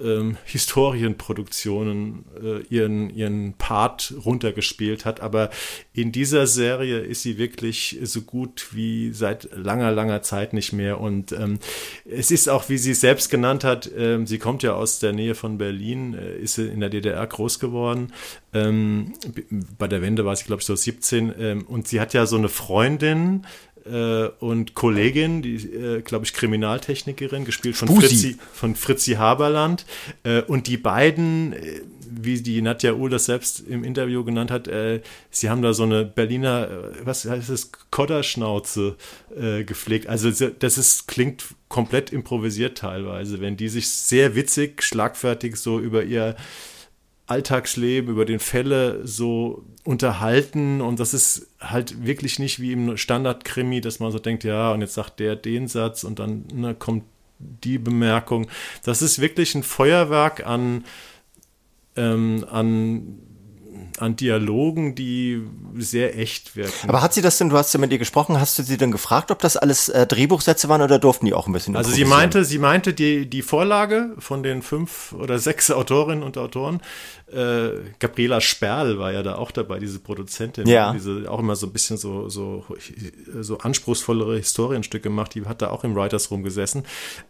[0.03, 5.21] ähm, Historienproduktionen äh, ihren, ihren Part runtergespielt hat.
[5.21, 5.51] Aber
[5.93, 11.01] in dieser Serie ist sie wirklich so gut wie seit langer, langer Zeit nicht mehr.
[11.01, 11.59] Und ähm,
[12.05, 15.13] es ist auch, wie sie es selbst genannt hat, ähm, sie kommt ja aus der
[15.13, 18.13] Nähe von Berlin, äh, ist in der DDR groß geworden.
[18.53, 19.13] Ähm,
[19.79, 21.33] bei der Wende war sie, glaube ich, so 17.
[21.39, 23.47] Ähm, und sie hat ja so eine Freundin,
[23.87, 29.87] äh, und Kollegin, die, äh, glaube ich, Kriminaltechnikerin, gespielt von Fritzi, von Fritzi Haberland.
[30.23, 34.69] Äh, und die beiden, äh, wie die Nadja Uhl das selbst im Interview genannt hat,
[34.69, 35.01] äh,
[35.31, 38.97] sie haben da so eine Berliner, äh, was heißt es, Kodderschnauze
[39.65, 40.09] gepflegt.
[40.09, 46.03] Also das ist, klingt komplett improvisiert teilweise, wenn die sich sehr witzig, schlagfertig so über
[46.03, 46.37] ihr
[47.31, 53.81] Alltagsleben, über den Fälle so unterhalten und das ist halt wirklich nicht wie im Standardkrimi,
[53.81, 57.05] dass man so denkt, ja, und jetzt sagt der den Satz und dann ne, kommt
[57.39, 58.49] die Bemerkung.
[58.83, 60.85] Das ist wirklich ein Feuerwerk an,
[61.97, 63.21] ähm, an
[64.01, 65.43] an Dialogen, die
[65.77, 66.89] sehr echt wirken.
[66.89, 68.91] Aber hat sie das denn, du hast ja mit ihr gesprochen, hast du sie denn
[68.91, 72.05] gefragt, ob das alles äh, Drehbuchsätze waren oder durften die auch ein bisschen Also sie
[72.05, 76.81] meinte, sie meinte, die, die Vorlage von den fünf oder sechs Autorinnen und Autoren,
[77.33, 80.93] äh, Gabriela Sperl war ja da auch dabei, diese Produzentin, ja.
[80.93, 82.65] diese auch immer so ein bisschen so, so,
[83.41, 86.85] so anspruchsvollere Historienstücke macht, die hat da auch im Writers Room gesessen.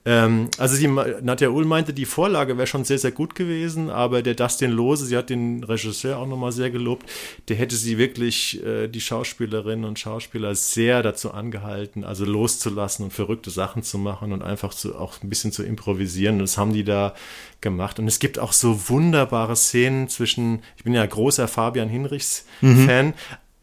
[0.04, 4.22] Ähm, also sie, Nadja Uhl meinte, die Vorlage wäre schon sehr, sehr gut gewesen, aber
[4.22, 7.08] der Dustin Lose, sie hat den Regisseur auch nochmal sehr gelobt,
[7.48, 13.12] der hätte sie wirklich, äh, die Schauspielerinnen und Schauspieler sehr dazu angehalten, also loszulassen und
[13.12, 16.36] verrückte Sachen zu machen und einfach zu, auch ein bisschen zu improvisieren.
[16.36, 17.14] Und das haben die da
[17.60, 17.98] gemacht.
[17.98, 23.14] Und es gibt auch so wunderbare Szenen zwischen, ich bin ja großer Fabian Hinrichs-Fan, mhm.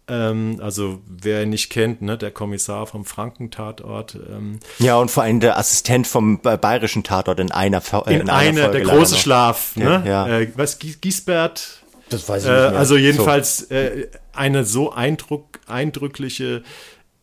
[0.10, 4.16] Ähm, also wer ihn nicht kennt, ne, der Kommissar vom Frankentatort.
[4.16, 8.30] Ähm, ja, und vor allem der Assistent vom bayerischen Tatort in einer äh, in, in
[8.30, 10.04] einer, einer der große Schlaf, ne?
[10.06, 10.40] Ja, ja.
[10.40, 11.82] Äh, was Giesbert?
[12.10, 12.78] Das weiß ich nicht mehr.
[12.78, 13.76] Also jedenfalls so.
[13.76, 16.64] äh, eine so eindruck, eindrückliche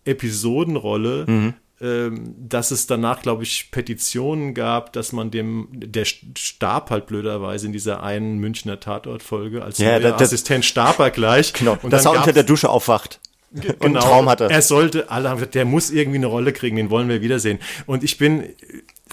[0.04, 1.54] Episodenrolle, mhm.
[1.84, 7.66] Ähm, dass es danach, glaube ich, Petitionen gab, dass man dem, der starb halt blöderweise
[7.66, 11.52] in dieser einen Münchner Tatortfolge als ja, der Assistent starb er gleich.
[11.64, 13.20] Genau, und dass er unter der Dusche aufwacht.
[13.52, 14.48] Genau, und einen Traum hatte.
[14.50, 17.58] Er sollte, alle haben gesagt, der muss irgendwie eine Rolle kriegen, den wollen wir wiedersehen.
[17.84, 18.44] Und ich bin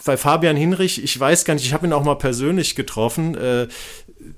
[0.05, 3.35] bei Fabian Hinrich, ich weiß gar nicht, ich habe ihn auch mal persönlich getroffen.
[3.35, 3.67] Äh,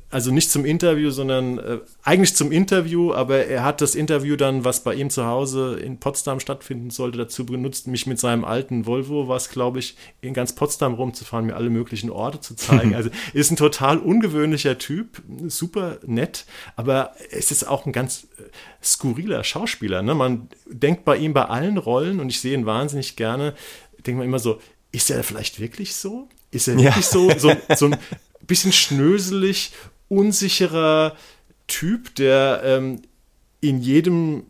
[0.10, 4.64] also nicht zum Interview, sondern äh, eigentlich zum Interview, aber er hat das Interview dann,
[4.64, 8.86] was bei ihm zu Hause in Potsdam stattfinden sollte, dazu benutzt, mich mit seinem alten
[8.86, 12.96] Volvo, was glaube ich, in ganz Potsdam rumzufahren, mir alle möglichen Orte zu zeigen.
[12.96, 18.44] also ist ein total ungewöhnlicher Typ, super nett, aber es ist auch ein ganz äh,
[18.84, 20.02] skurriler Schauspieler.
[20.02, 20.16] Ne?
[20.16, 23.56] Man denkt bei ihm bei allen Rollen, und ich sehe ihn wahnsinnig gerne,
[24.06, 24.60] denkt man immer so,
[24.92, 26.30] ist er vielleicht wirklich so?
[26.52, 27.02] Ist er wirklich ja.
[27.02, 27.98] so, so, so ein
[28.48, 29.72] bisschen schnöselig
[30.08, 31.16] unsicherer
[31.68, 33.02] Typ, der ähm,
[33.62, 34.44] in jedem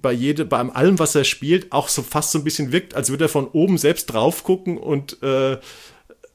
[0.00, 3.10] bei jedem, bei allem, was er spielt, auch so fast so ein bisschen wirkt, als
[3.10, 5.58] würde er von oben selbst drauf gucken und äh,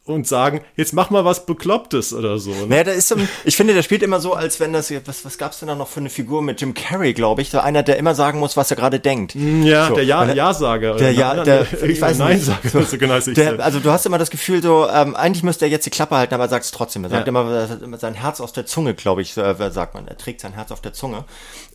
[0.06, 2.52] und sagen, jetzt mach mal was Beklopptes oder so.
[2.52, 2.68] Ne?
[2.68, 5.60] Naja, da ist, ich finde, der spielt immer so, als wenn das, was, was gab's
[5.60, 8.14] denn da noch für eine Figur mit Jim Carrey, glaube ich, so einer, der immer
[8.14, 9.34] sagen muss, was er gerade denkt.
[9.34, 9.96] Hm, ja, so.
[9.96, 10.96] der ja, Ja-Sager.
[10.96, 12.46] Der Ja, der, ich weiß Nein nicht.
[12.72, 15.72] So, so genau der, also du hast immer das Gefühl so, ähm, eigentlich müsste er
[15.72, 17.04] jetzt die Klappe halten, aber er sagt es trotzdem.
[17.04, 17.30] Er sagt ja.
[17.30, 20.08] immer, sein Herz aus der Zunge, glaube ich, äh, sagt man.
[20.08, 21.24] Er trägt sein Herz auf der Zunge.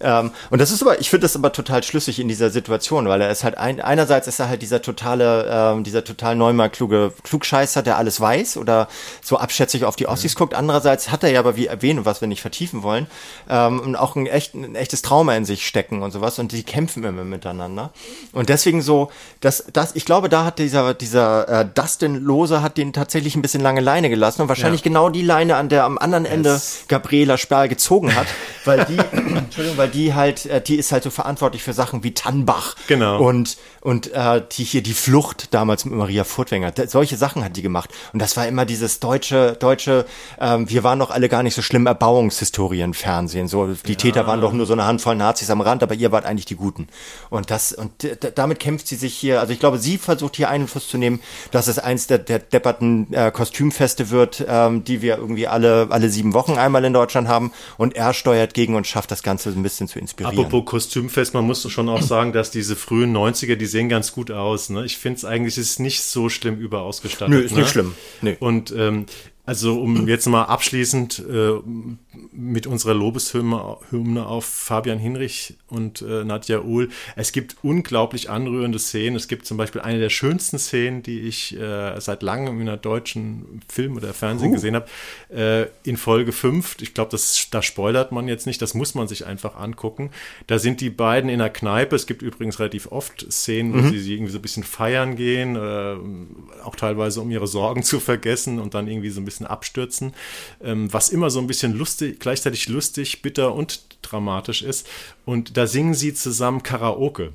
[0.01, 3.20] Ähm, und das ist aber, ich finde das aber total schlüssig in dieser Situation, weil
[3.20, 7.12] er ist halt ein, einerseits ist er halt dieser totale, ähm, dieser total neunmal kluge
[7.24, 8.88] Klugscheißer, der alles weiß oder
[9.22, 10.38] so abschätzig auf die Ossis ja.
[10.38, 10.54] guckt.
[10.54, 13.06] Andererseits hat er ja aber, wie erwähnt, was wir nicht vertiefen wollen,
[13.48, 17.04] ähm, auch ein, echt, ein echtes Trauma in sich stecken und sowas und die kämpfen
[17.04, 17.90] immer miteinander.
[18.32, 19.10] Und deswegen so,
[19.40, 23.42] dass das, ich glaube, da hat dieser, dieser äh, Dustin Lose hat den tatsächlich ein
[23.42, 24.84] bisschen lange Leine gelassen und wahrscheinlich ja.
[24.84, 26.84] genau die Leine, an der am anderen Ende yes.
[26.88, 28.26] Gabriela Sperl gezogen hat,
[28.64, 28.96] weil die,
[29.36, 32.76] Entschuldigung, weil die halt, äh, die ist halt so verantwortlich für Sachen wie Tannbach.
[32.86, 33.22] Genau.
[33.22, 36.72] Und, und äh, die hier die Flucht damals mit Maria Furtwänger.
[36.86, 37.90] Solche Sachen hat die gemacht.
[38.12, 40.06] Und das war immer dieses deutsche, deutsche,
[40.40, 43.48] ähm, wir waren doch alle gar nicht so schlimm Erbauungshistorien Fernsehen.
[43.48, 43.98] So, die ja.
[43.98, 46.56] Täter waren doch nur so eine Handvoll Nazis am Rand, aber ihr wart eigentlich die
[46.56, 46.88] Guten.
[47.30, 47.90] Und das, und
[48.34, 51.68] damit kämpft sie sich hier, also ich glaube, sie versucht hier Einfluss zu nehmen, dass
[51.68, 56.34] es eins der, der depperten äh, Kostümfeste wird, ähm, die wir irgendwie alle, alle sieben
[56.34, 57.52] Wochen einmal in Deutschland haben.
[57.76, 60.38] Und er steuert gegen und schafft das Ganze ein bisschen zu inspirieren.
[60.38, 64.30] Apropos Kostümfest, man muss schon auch sagen, dass diese frühen 90er, die sehen ganz gut
[64.30, 64.70] aus.
[64.70, 64.84] Ne?
[64.84, 67.34] Ich finde es eigentlich ist nicht so schlimm überausgestattet.
[67.34, 67.61] Nö, ist ne?
[67.61, 67.94] nicht schlimm.
[68.22, 68.36] Nee.
[68.40, 69.07] Und ähm,
[69.51, 71.55] Also um jetzt mal abschließend äh,
[72.30, 76.88] mit unserer Lobeshymne Hymne auf Fabian Hinrich und äh, Nadja Uhl.
[77.16, 79.16] Es gibt unglaublich anrührende Szenen.
[79.16, 82.76] Es gibt zum Beispiel eine der schönsten Szenen, die ich äh, seit langem in einer
[82.76, 84.55] deutschen Film oder Fernsehen uh.
[84.55, 84.86] gesehen habe.
[85.34, 87.18] Äh, in Folge 5, ich glaube,
[87.51, 90.11] da spoilert man jetzt nicht, das muss man sich einfach angucken.
[90.46, 91.96] Da sind die beiden in der Kneipe.
[91.96, 93.98] Es gibt übrigens relativ oft Szenen, wo mhm.
[93.98, 98.61] sie irgendwie so ein bisschen feiern gehen, äh, auch teilweise um ihre Sorgen zu vergessen
[98.61, 100.12] und dann irgendwie so ein bisschen abstürzen,
[100.62, 104.86] ähm, was immer so ein bisschen lustig, gleichzeitig lustig, bitter und dramatisch ist.
[105.24, 107.32] Und da singen sie zusammen Karaoke.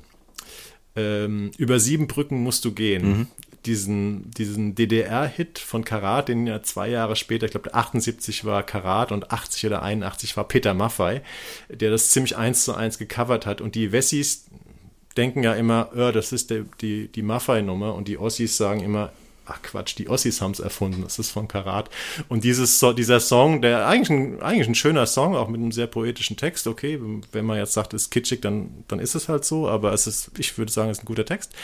[0.94, 3.08] Ähm, über sieben Brücken musst du gehen.
[3.08, 3.26] Mhm.
[3.66, 9.10] Diesen, diesen DDR-Hit von Karat, den ja zwei Jahre später, ich glaube 78 war Karat
[9.10, 11.22] und 80 oder 81 war Peter Maffei,
[11.68, 13.60] der das ziemlich eins zu eins gecovert hat.
[13.60, 14.46] Und die Wessis
[15.16, 19.12] denken ja immer, oh, das ist der, die, die Maffei-Nummer und die Ossis sagen immer,
[19.46, 21.88] ach Quatsch, die Ossis haben es erfunden, das ist von Karat.
[22.28, 25.86] Und dieses, dieser Song, der eigentlich ein, eigentlich ein schöner Song, auch mit einem sehr
[25.86, 27.00] poetischen Text, okay,
[27.32, 30.06] wenn man jetzt sagt, es ist kitschig, dann, dann ist es halt so, aber es
[30.06, 31.54] ist, ich würde sagen, es ist ein guter Text.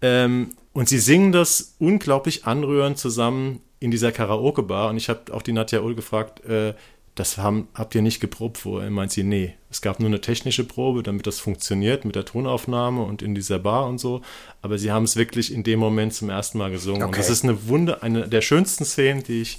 [0.00, 5.42] Ähm, und sie singen das unglaublich anrührend zusammen in dieser Karaoke-Bar und ich habe auch
[5.42, 6.74] die Nadja Ull gefragt, äh,
[7.14, 8.90] das haben, habt ihr nicht geprobt vorher?
[8.90, 9.54] Meint sie, nee.
[9.70, 13.58] Es gab nur eine technische Probe, damit das funktioniert mit der Tonaufnahme und in dieser
[13.58, 14.20] Bar und so.
[14.62, 17.02] Aber sie haben es wirklich in dem Moment zum ersten Mal gesungen.
[17.02, 17.10] Okay.
[17.10, 19.58] Und das ist eine Wunder, eine der schönsten Szenen, die ich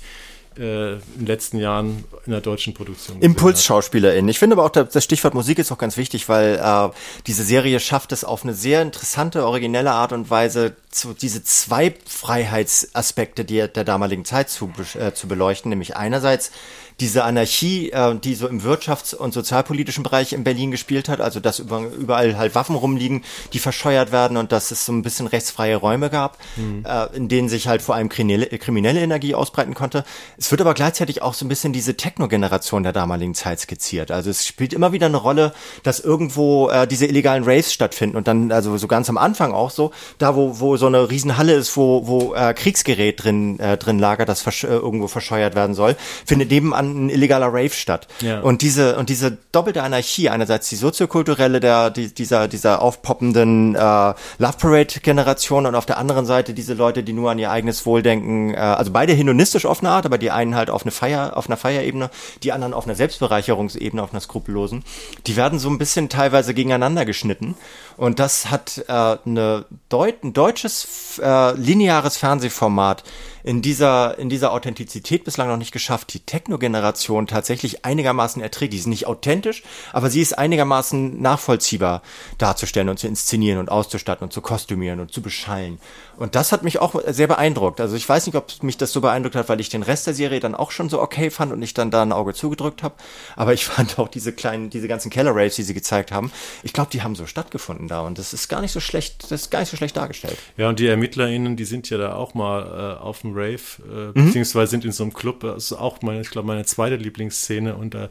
[0.57, 3.21] äh, in den letzten Jahren in der deutschen Produktion.
[3.21, 4.27] Impulsschauspielerin.
[4.27, 6.89] Ich finde aber auch, das Stichwort Musik ist auch ganz wichtig, weil äh,
[7.27, 10.75] diese Serie schafft es auf eine sehr interessante, originelle Art und Weise,
[11.21, 15.69] diese zwei Freiheitsaspekte der, der damaligen Zeit zu, äh, zu beleuchten.
[15.69, 16.51] Nämlich einerseits
[16.99, 21.39] diese Anarchie, äh, die so im wirtschafts- und sozialpolitischen Bereich in Berlin gespielt hat, also
[21.39, 23.23] dass über, überall halt Waffen rumliegen,
[23.53, 26.85] die verscheuert werden und dass es so ein bisschen rechtsfreie Räume gab, mhm.
[26.85, 30.05] äh, in denen sich halt vor allem kriminelle, kriminelle Energie ausbreiten konnte.
[30.37, 34.11] Es wird aber gleichzeitig auch so ein bisschen diese Techno-Generation der damaligen Zeit skizziert.
[34.11, 38.27] Also es spielt immer wieder eine Rolle, dass irgendwo äh, diese illegalen Raves stattfinden und
[38.27, 41.75] dann, also so ganz am Anfang auch so, da wo, wo so eine Riesenhalle ist,
[41.77, 45.95] wo, wo äh, Kriegsgerät drin, äh, drin lagert, das versch äh, irgendwo verscheuert werden soll,
[46.25, 48.07] findet nebenan ein illegaler Rave statt.
[48.21, 48.41] Ja.
[48.41, 53.79] Und diese und diese doppelte Anarchie, einerseits die soziokulturelle der die, dieser dieser aufpoppenden äh,
[53.79, 57.85] Love Parade Generation und auf der anderen Seite diese Leute, die nur an ihr eigenes
[57.85, 60.91] Wohl denken, äh, also beide hedonistisch auf eine Art, aber die einen halt auf eine
[60.91, 62.09] Feier auf einer Feierebene,
[62.43, 64.83] die anderen auf einer Selbstbereicherungsebene, auf einer skrupellosen.
[65.27, 67.55] Die werden so ein bisschen teilweise gegeneinander geschnitten
[67.97, 70.74] und das hat äh, eine Deut ein deutsches
[71.21, 73.03] äh, lineares Fernsehformat
[73.45, 78.73] in dieser, in dieser Authentizität bislang noch nicht geschafft, die Techno-Generation tatsächlich einigermaßen erträgt.
[78.73, 79.61] Die ist nicht authentisch,
[79.93, 82.01] aber sie ist einigermaßen nachvollziehbar
[82.39, 85.77] darzustellen und zu inszenieren und auszustatten und zu kostümieren und zu beschallen.
[86.17, 87.81] Und das hat mich auch sehr beeindruckt.
[87.81, 90.15] Also ich weiß nicht, ob mich das so beeindruckt hat, weil ich den Rest der
[90.15, 92.95] Serie dann auch schon so okay fand und ich dann da ein Auge zugedrückt habe.
[93.35, 96.31] Aber ich fand auch diese kleinen, diese ganzen Keller Raves, die sie gezeigt haben,
[96.63, 99.43] ich glaube, die haben so stattgefunden da und das ist gar nicht so schlecht, das
[99.43, 100.37] ist gar nicht so schlecht dargestellt.
[100.57, 103.59] Ja, und die ErmittlerInnen, die sind ja da auch mal äh, auf dem Rave,
[103.89, 104.25] äh, mhm.
[104.25, 105.41] beziehungsweise sind in so einem Club.
[105.41, 108.09] Das ist auch meine, ich glaube, meine zweite Lieblingsszene und da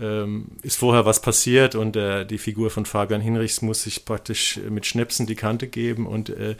[0.00, 4.60] ähm, ist vorher was passiert und äh, die Figur von Fabian Hinrichs muss sich praktisch
[4.68, 6.56] mit Schnäpsen die Kante geben und äh,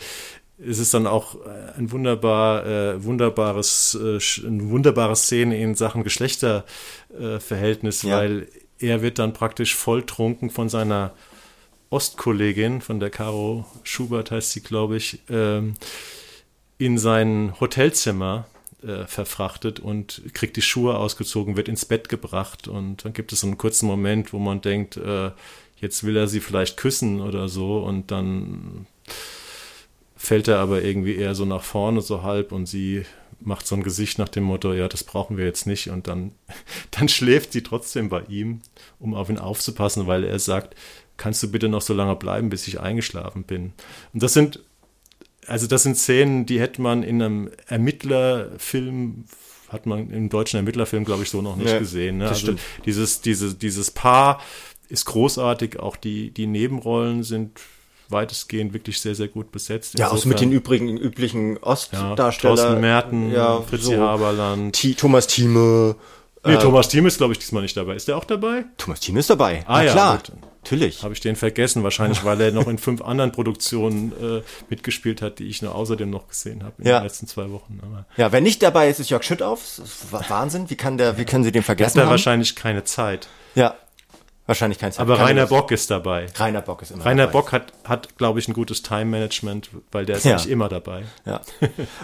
[0.59, 6.05] es ist dann auch äh, ein wunderbar, äh, wunderbares, äh, eine wunderbare Szene in Sachen
[6.05, 8.19] Geschlechterverhältnis, äh, ja.
[8.19, 8.47] weil
[8.79, 11.13] er wird dann praktisch volltrunken von seiner
[11.91, 15.75] Ostkollegin, von der Caro Schubert heißt sie, glaube ich, ähm,
[16.79, 18.47] in sein Hotelzimmer
[18.83, 23.41] äh, verfrachtet und kriegt die Schuhe ausgezogen, wird ins Bett gebracht und dann gibt es
[23.41, 25.31] so einen kurzen Moment, wo man denkt, äh,
[25.81, 28.87] jetzt will er sie vielleicht küssen oder so und dann
[30.17, 33.05] fällt er aber irgendwie eher so nach vorne so halb und sie
[33.41, 36.33] macht so ein Gesicht nach dem Motto, ja, das brauchen wir jetzt nicht und dann,
[36.91, 38.61] dann schläft sie trotzdem bei ihm,
[38.99, 40.75] um auf ihn aufzupassen, weil er sagt,
[41.17, 43.73] kannst du bitte noch so lange bleiben, bis ich eingeschlafen bin.
[44.13, 44.61] Und das sind,
[45.47, 49.25] also das sind Szenen, die hätte man in einem Ermittlerfilm
[49.69, 52.19] hat man im deutschen Ermittlerfilm, glaube ich, so noch nicht ja, gesehen.
[52.19, 52.29] Ne?
[52.29, 54.41] Also dieses, dieses, dieses Paar
[54.89, 57.59] ist großartig, auch die, die Nebenrollen sind
[58.09, 59.99] weitestgehend wirklich sehr, sehr gut besetzt.
[59.99, 62.17] Ja, auch mit den übrigen, üblichen Ostdarstellern.
[62.17, 64.75] Ja, Thorsten Merten, ja, Fritzi so Haberland.
[64.75, 65.97] T Thomas Thieme.
[66.45, 67.95] Nee, äh, Thomas Thieme ist, glaube ich, diesmal nicht dabei.
[67.95, 68.65] Ist der auch dabei?
[68.77, 69.65] Thomas Thieme ist dabei.
[69.67, 70.17] Ah, Na, ja, klar.
[70.19, 70.33] Gut.
[70.63, 71.03] Natürlich.
[71.03, 75.39] Habe ich den vergessen, wahrscheinlich, weil er noch in fünf anderen Produktionen äh, mitgespielt hat,
[75.39, 77.01] die ich nur außerdem noch gesehen habe in ja.
[77.01, 77.81] den letzten zwei Wochen.
[77.83, 79.81] Aber ja, wenn nicht dabei ist, ist Jörg Schüttauf.
[80.11, 80.71] Wahnsinn.
[80.71, 82.01] Wie kann der, wie können Sie den vergessen?
[82.01, 83.29] Hat er wahrscheinlich keine Zeit.
[83.55, 83.75] Ja.
[84.47, 86.27] Wahrscheinlich kein Aber Rainer Bock ist dabei.
[86.37, 87.33] Rainer Bock ist immer Rainer dabei.
[87.33, 90.35] Bock hat, hat glaube ich, ein gutes Time-Management, weil der ist Ja.
[90.37, 91.05] nicht immer dabei.
[91.25, 91.41] Ja.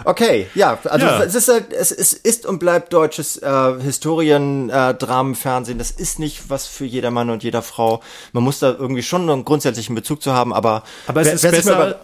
[0.05, 1.21] Okay, ja, also Ja.
[1.23, 5.77] es ist halt, es ist, ist und bleibt deutsches äh, Historien, äh, Dramenfernsehen.
[5.77, 8.01] Das ist nicht was für jeder Mann und jeder Frau.
[8.33, 11.41] Man muss da irgendwie schon einen grundsätzlichen Bezug zu haben, aber Aber es wer- ist
[11.43, 11.99] besser.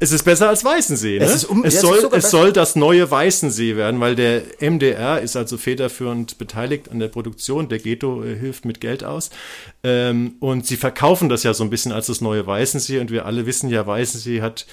[0.00, 1.18] Es ist besser als Weißensee.
[1.18, 1.24] Ne?
[1.24, 2.28] Es um- es es soll, es besser.
[2.28, 7.68] soll das neue Weißensee werden, weil der MDR ist also federführend beteiligt an der Produktion.
[7.68, 9.30] Der Ghetto äh, hilft mit Geld aus.
[9.82, 13.00] Ähm, und sie verkaufen das ja so ein bisschen als das neue Weißensee.
[13.00, 14.66] Und wir alle wissen ja, Weißensee hat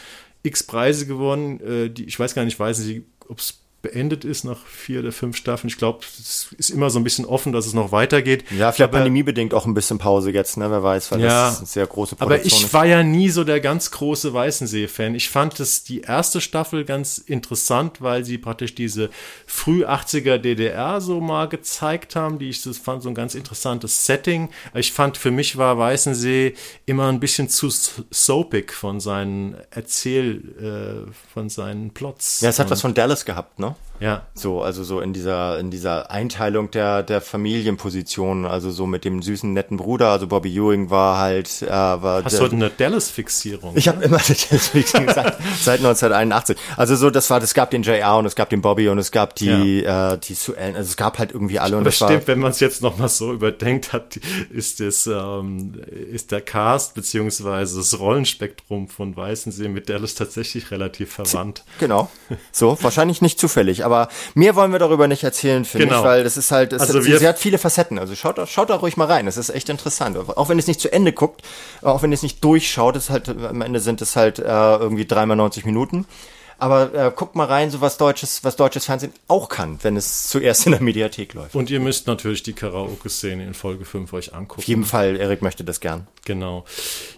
[0.43, 1.59] x Preise gewonnen.
[1.59, 5.38] Äh, die, ich weiß gar nicht, Weißensee, ob es beendet ist nach vier oder fünf
[5.38, 5.69] Staffeln.
[5.69, 8.43] Ich glaube, es ist immer so ein bisschen offen, dass es noch weitergeht.
[8.51, 11.45] ja, vielleicht Aber- pandemiebedingt auch ein bisschen Pause jetzt, ne, wer weiß, weil Ja.
[11.45, 12.57] das ist eine sehr große Aber Produktion.
[12.59, 12.73] ich ist.
[12.73, 15.15] war ja nie so der ganz große Weißensee-Fan.
[15.15, 19.09] Ich fand es die erste Staffel ganz interessant, weil sie praktisch diese
[19.45, 24.05] früh 80er DDR so mal gezeigt haben, die ich das fand so ein ganz interessantes
[24.05, 24.49] Setting.
[24.73, 26.53] Ich fand, für mich war Weißensee
[26.86, 27.69] immer ein bisschen zu
[28.09, 32.41] soapig von seinen Erzähl, äh, von seinen Plots.
[32.41, 33.74] ja, es hat was von Dallas gehabt, ne?
[33.76, 33.94] now.
[33.99, 39.05] Ja, So, also so in dieser, in dieser Einteilung der, der Familienpositionen, also so mit
[39.05, 42.69] dem süßen, netten Bruder, also Bobby Ewing war halt, äh, war hast du heute eine
[42.69, 43.75] Dallas-Fixierung?
[43.75, 46.57] Ich habe immer deswegen gesagt, seit 1981.
[46.77, 49.11] Also so, das war, es gab den JR und es gab den Bobby und es
[49.11, 50.75] gab die, äh, die Sue Ellen.
[50.75, 52.09] Also es gab halt irgendwie alle und Aber das war.
[52.09, 54.17] stimmt, wenn man es jetzt noch mal so überdenkt hat,
[54.51, 55.73] ist das ähm,
[56.11, 61.63] ist der Cast beziehungsweise das Rollenspektrum von Weißensee mit Dallas tatsächlich relativ verwandt.
[61.79, 62.09] Genau.
[62.51, 65.99] So, wahrscheinlich nicht zufällig, aber mehr wollen wir darüber nicht erzählen, finde Genau.
[65.99, 67.97] ich, weil das ist halt, es Also hat, sie hat viele Facetten.
[67.97, 69.25] Also schaut, schaut da ruhig mal rein.
[69.25, 70.17] Das ist echt interessant.
[70.17, 71.41] Auch wenn es nicht zu Ende guckt,
[71.81, 75.38] auch wenn es nicht durchschaut, ist halt, am Ende sind es halt äh, irgendwie dreimal
[75.38, 76.05] 90 Minuten.
[76.57, 80.29] Aber äh, guckt mal rein, so was deutsches, was deutsches Fernsehen auch kann, wenn es
[80.29, 81.55] zuerst in der Mediathek läuft.
[81.55, 84.61] Und ihr müsst natürlich die Karaoke-Szene in Folge 5 euch angucken.
[84.61, 86.07] Auf jeden Fall, Erik möchte das gern.
[86.25, 86.65] Genau.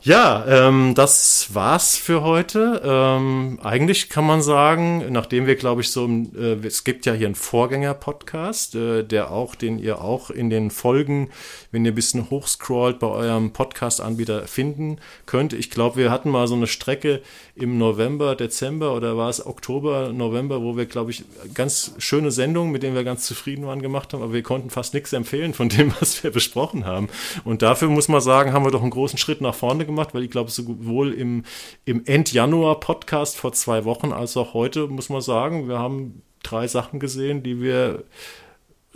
[0.01, 2.81] Ja, ähm, das war's für heute.
[2.83, 7.27] Ähm, eigentlich kann man sagen, nachdem wir, glaube ich, so, äh, es gibt ja hier
[7.27, 11.29] einen Vorgänger-Podcast, äh, der auch, den ihr auch in den Folgen,
[11.71, 15.53] wenn ihr ein bisschen hochscrollt, bei eurem Podcast-Anbieter finden könnt.
[15.53, 17.21] Ich glaube, wir hatten mal so eine Strecke
[17.58, 22.72] im November, Dezember oder war es Oktober, November, wo wir, glaube ich, ganz schöne Sendungen,
[22.72, 25.70] mit denen wir ganz zufrieden waren, gemacht haben, aber wir konnten fast nichts empfehlen von
[25.70, 27.10] dem, was wir besprochen haben.
[27.43, 30.24] Und dafür muss man sagen, haben wir doch einen großen Schritt nach vorne gemacht, weil
[30.24, 31.43] ich glaube, sowohl im,
[31.86, 36.99] im End-Januar-Podcast vor zwei Wochen als auch heute, muss man sagen, wir haben drei Sachen
[36.99, 38.03] gesehen, die wir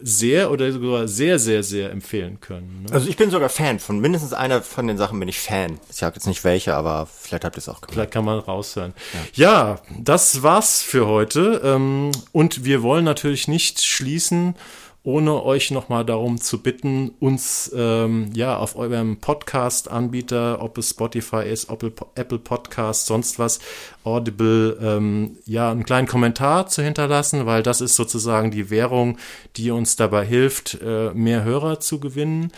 [0.03, 2.83] sehr oder sogar sehr, sehr, sehr empfehlen können.
[2.83, 2.93] Ne?
[2.93, 5.79] Also ich bin sogar Fan von mindestens einer von den Sachen bin ich Fan.
[5.89, 7.93] Ich sage jetzt nicht welche, aber vielleicht habt ihr es auch gehört.
[7.93, 8.93] Vielleicht kann man raushören.
[9.33, 9.79] Ja.
[9.99, 11.61] das war's für heute.
[11.63, 14.55] Ähm, Und wir wollen natürlich nicht schließen,
[15.03, 21.43] ohne euch nochmal darum zu bitten, uns ähm, ja auf eurem Podcast-Anbieter, ob es Spotify
[21.43, 23.59] ist, Apple, Podcast, sonst was,
[24.03, 29.17] Audible, ähm, ja, einen kleinen Kommentar zu hinterlassen, weil das ist sozusagen die Währung,
[29.57, 32.51] die uns dabei hilft, äh, mehr Hörer zu gewinnen.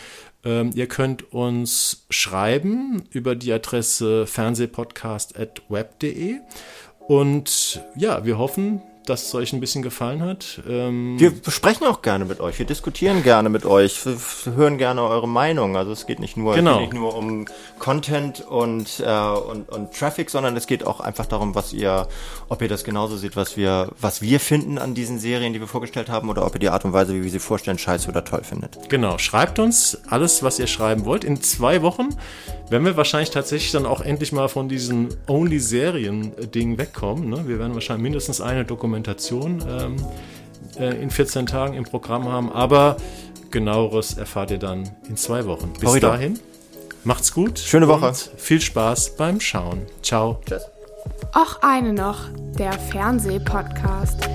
[0.44, 6.40] Ähm, ihr könnt uns schreiben über die Adresse fernsehpodcast.web.de
[7.08, 10.60] und ja, wir hoffen, dass es euch ein bisschen gefallen hat.
[10.68, 14.16] Ähm, Wir sprechen auch gerne mit euch, wir diskutieren gerne mit euch, wir
[14.54, 15.76] hören gerne eure Meinung.
[15.76, 16.80] Also es geht nicht nur, Genau.
[16.80, 17.44] nicht nur um
[17.78, 22.08] Content und, äh, und, und Traffic, sondern es geht auch einfach darum, was ihr,
[22.48, 25.68] ob ihr das genauso seht, was wir, was wir finden an diesen Serien, die wir
[25.68, 28.24] vorgestellt haben, oder ob ihr die Art und Weise, wie wir sie vorstellen, scheiße oder
[28.24, 28.88] toll findet.
[28.88, 31.24] Genau, schreibt uns alles, was ihr schreiben wollt.
[31.24, 32.08] In zwei Wochen
[32.70, 37.28] werden wir wahrscheinlich tatsächlich dann auch endlich mal von diesem Only-Serien-Ding wegkommen.
[37.28, 37.46] Ne?
[37.46, 39.96] Wir werden wahrscheinlich mindestens eine Dokumentation ähm,
[40.78, 42.96] äh, in 14 Tagen im Programm haben, aber
[43.50, 45.72] genaueres erfahrt ihr dann in zwei Wochen.
[45.74, 46.08] Bis Horrido.
[46.08, 46.38] dahin,
[47.04, 47.58] macht's gut.
[47.58, 48.08] Schöne Woche.
[48.08, 49.82] Und viel Spaß beim Schauen.
[50.02, 50.40] Ciao.
[50.46, 50.62] Tschüss.
[51.34, 52.20] Och eine noch,
[52.58, 54.28] der Fernsehpodcast.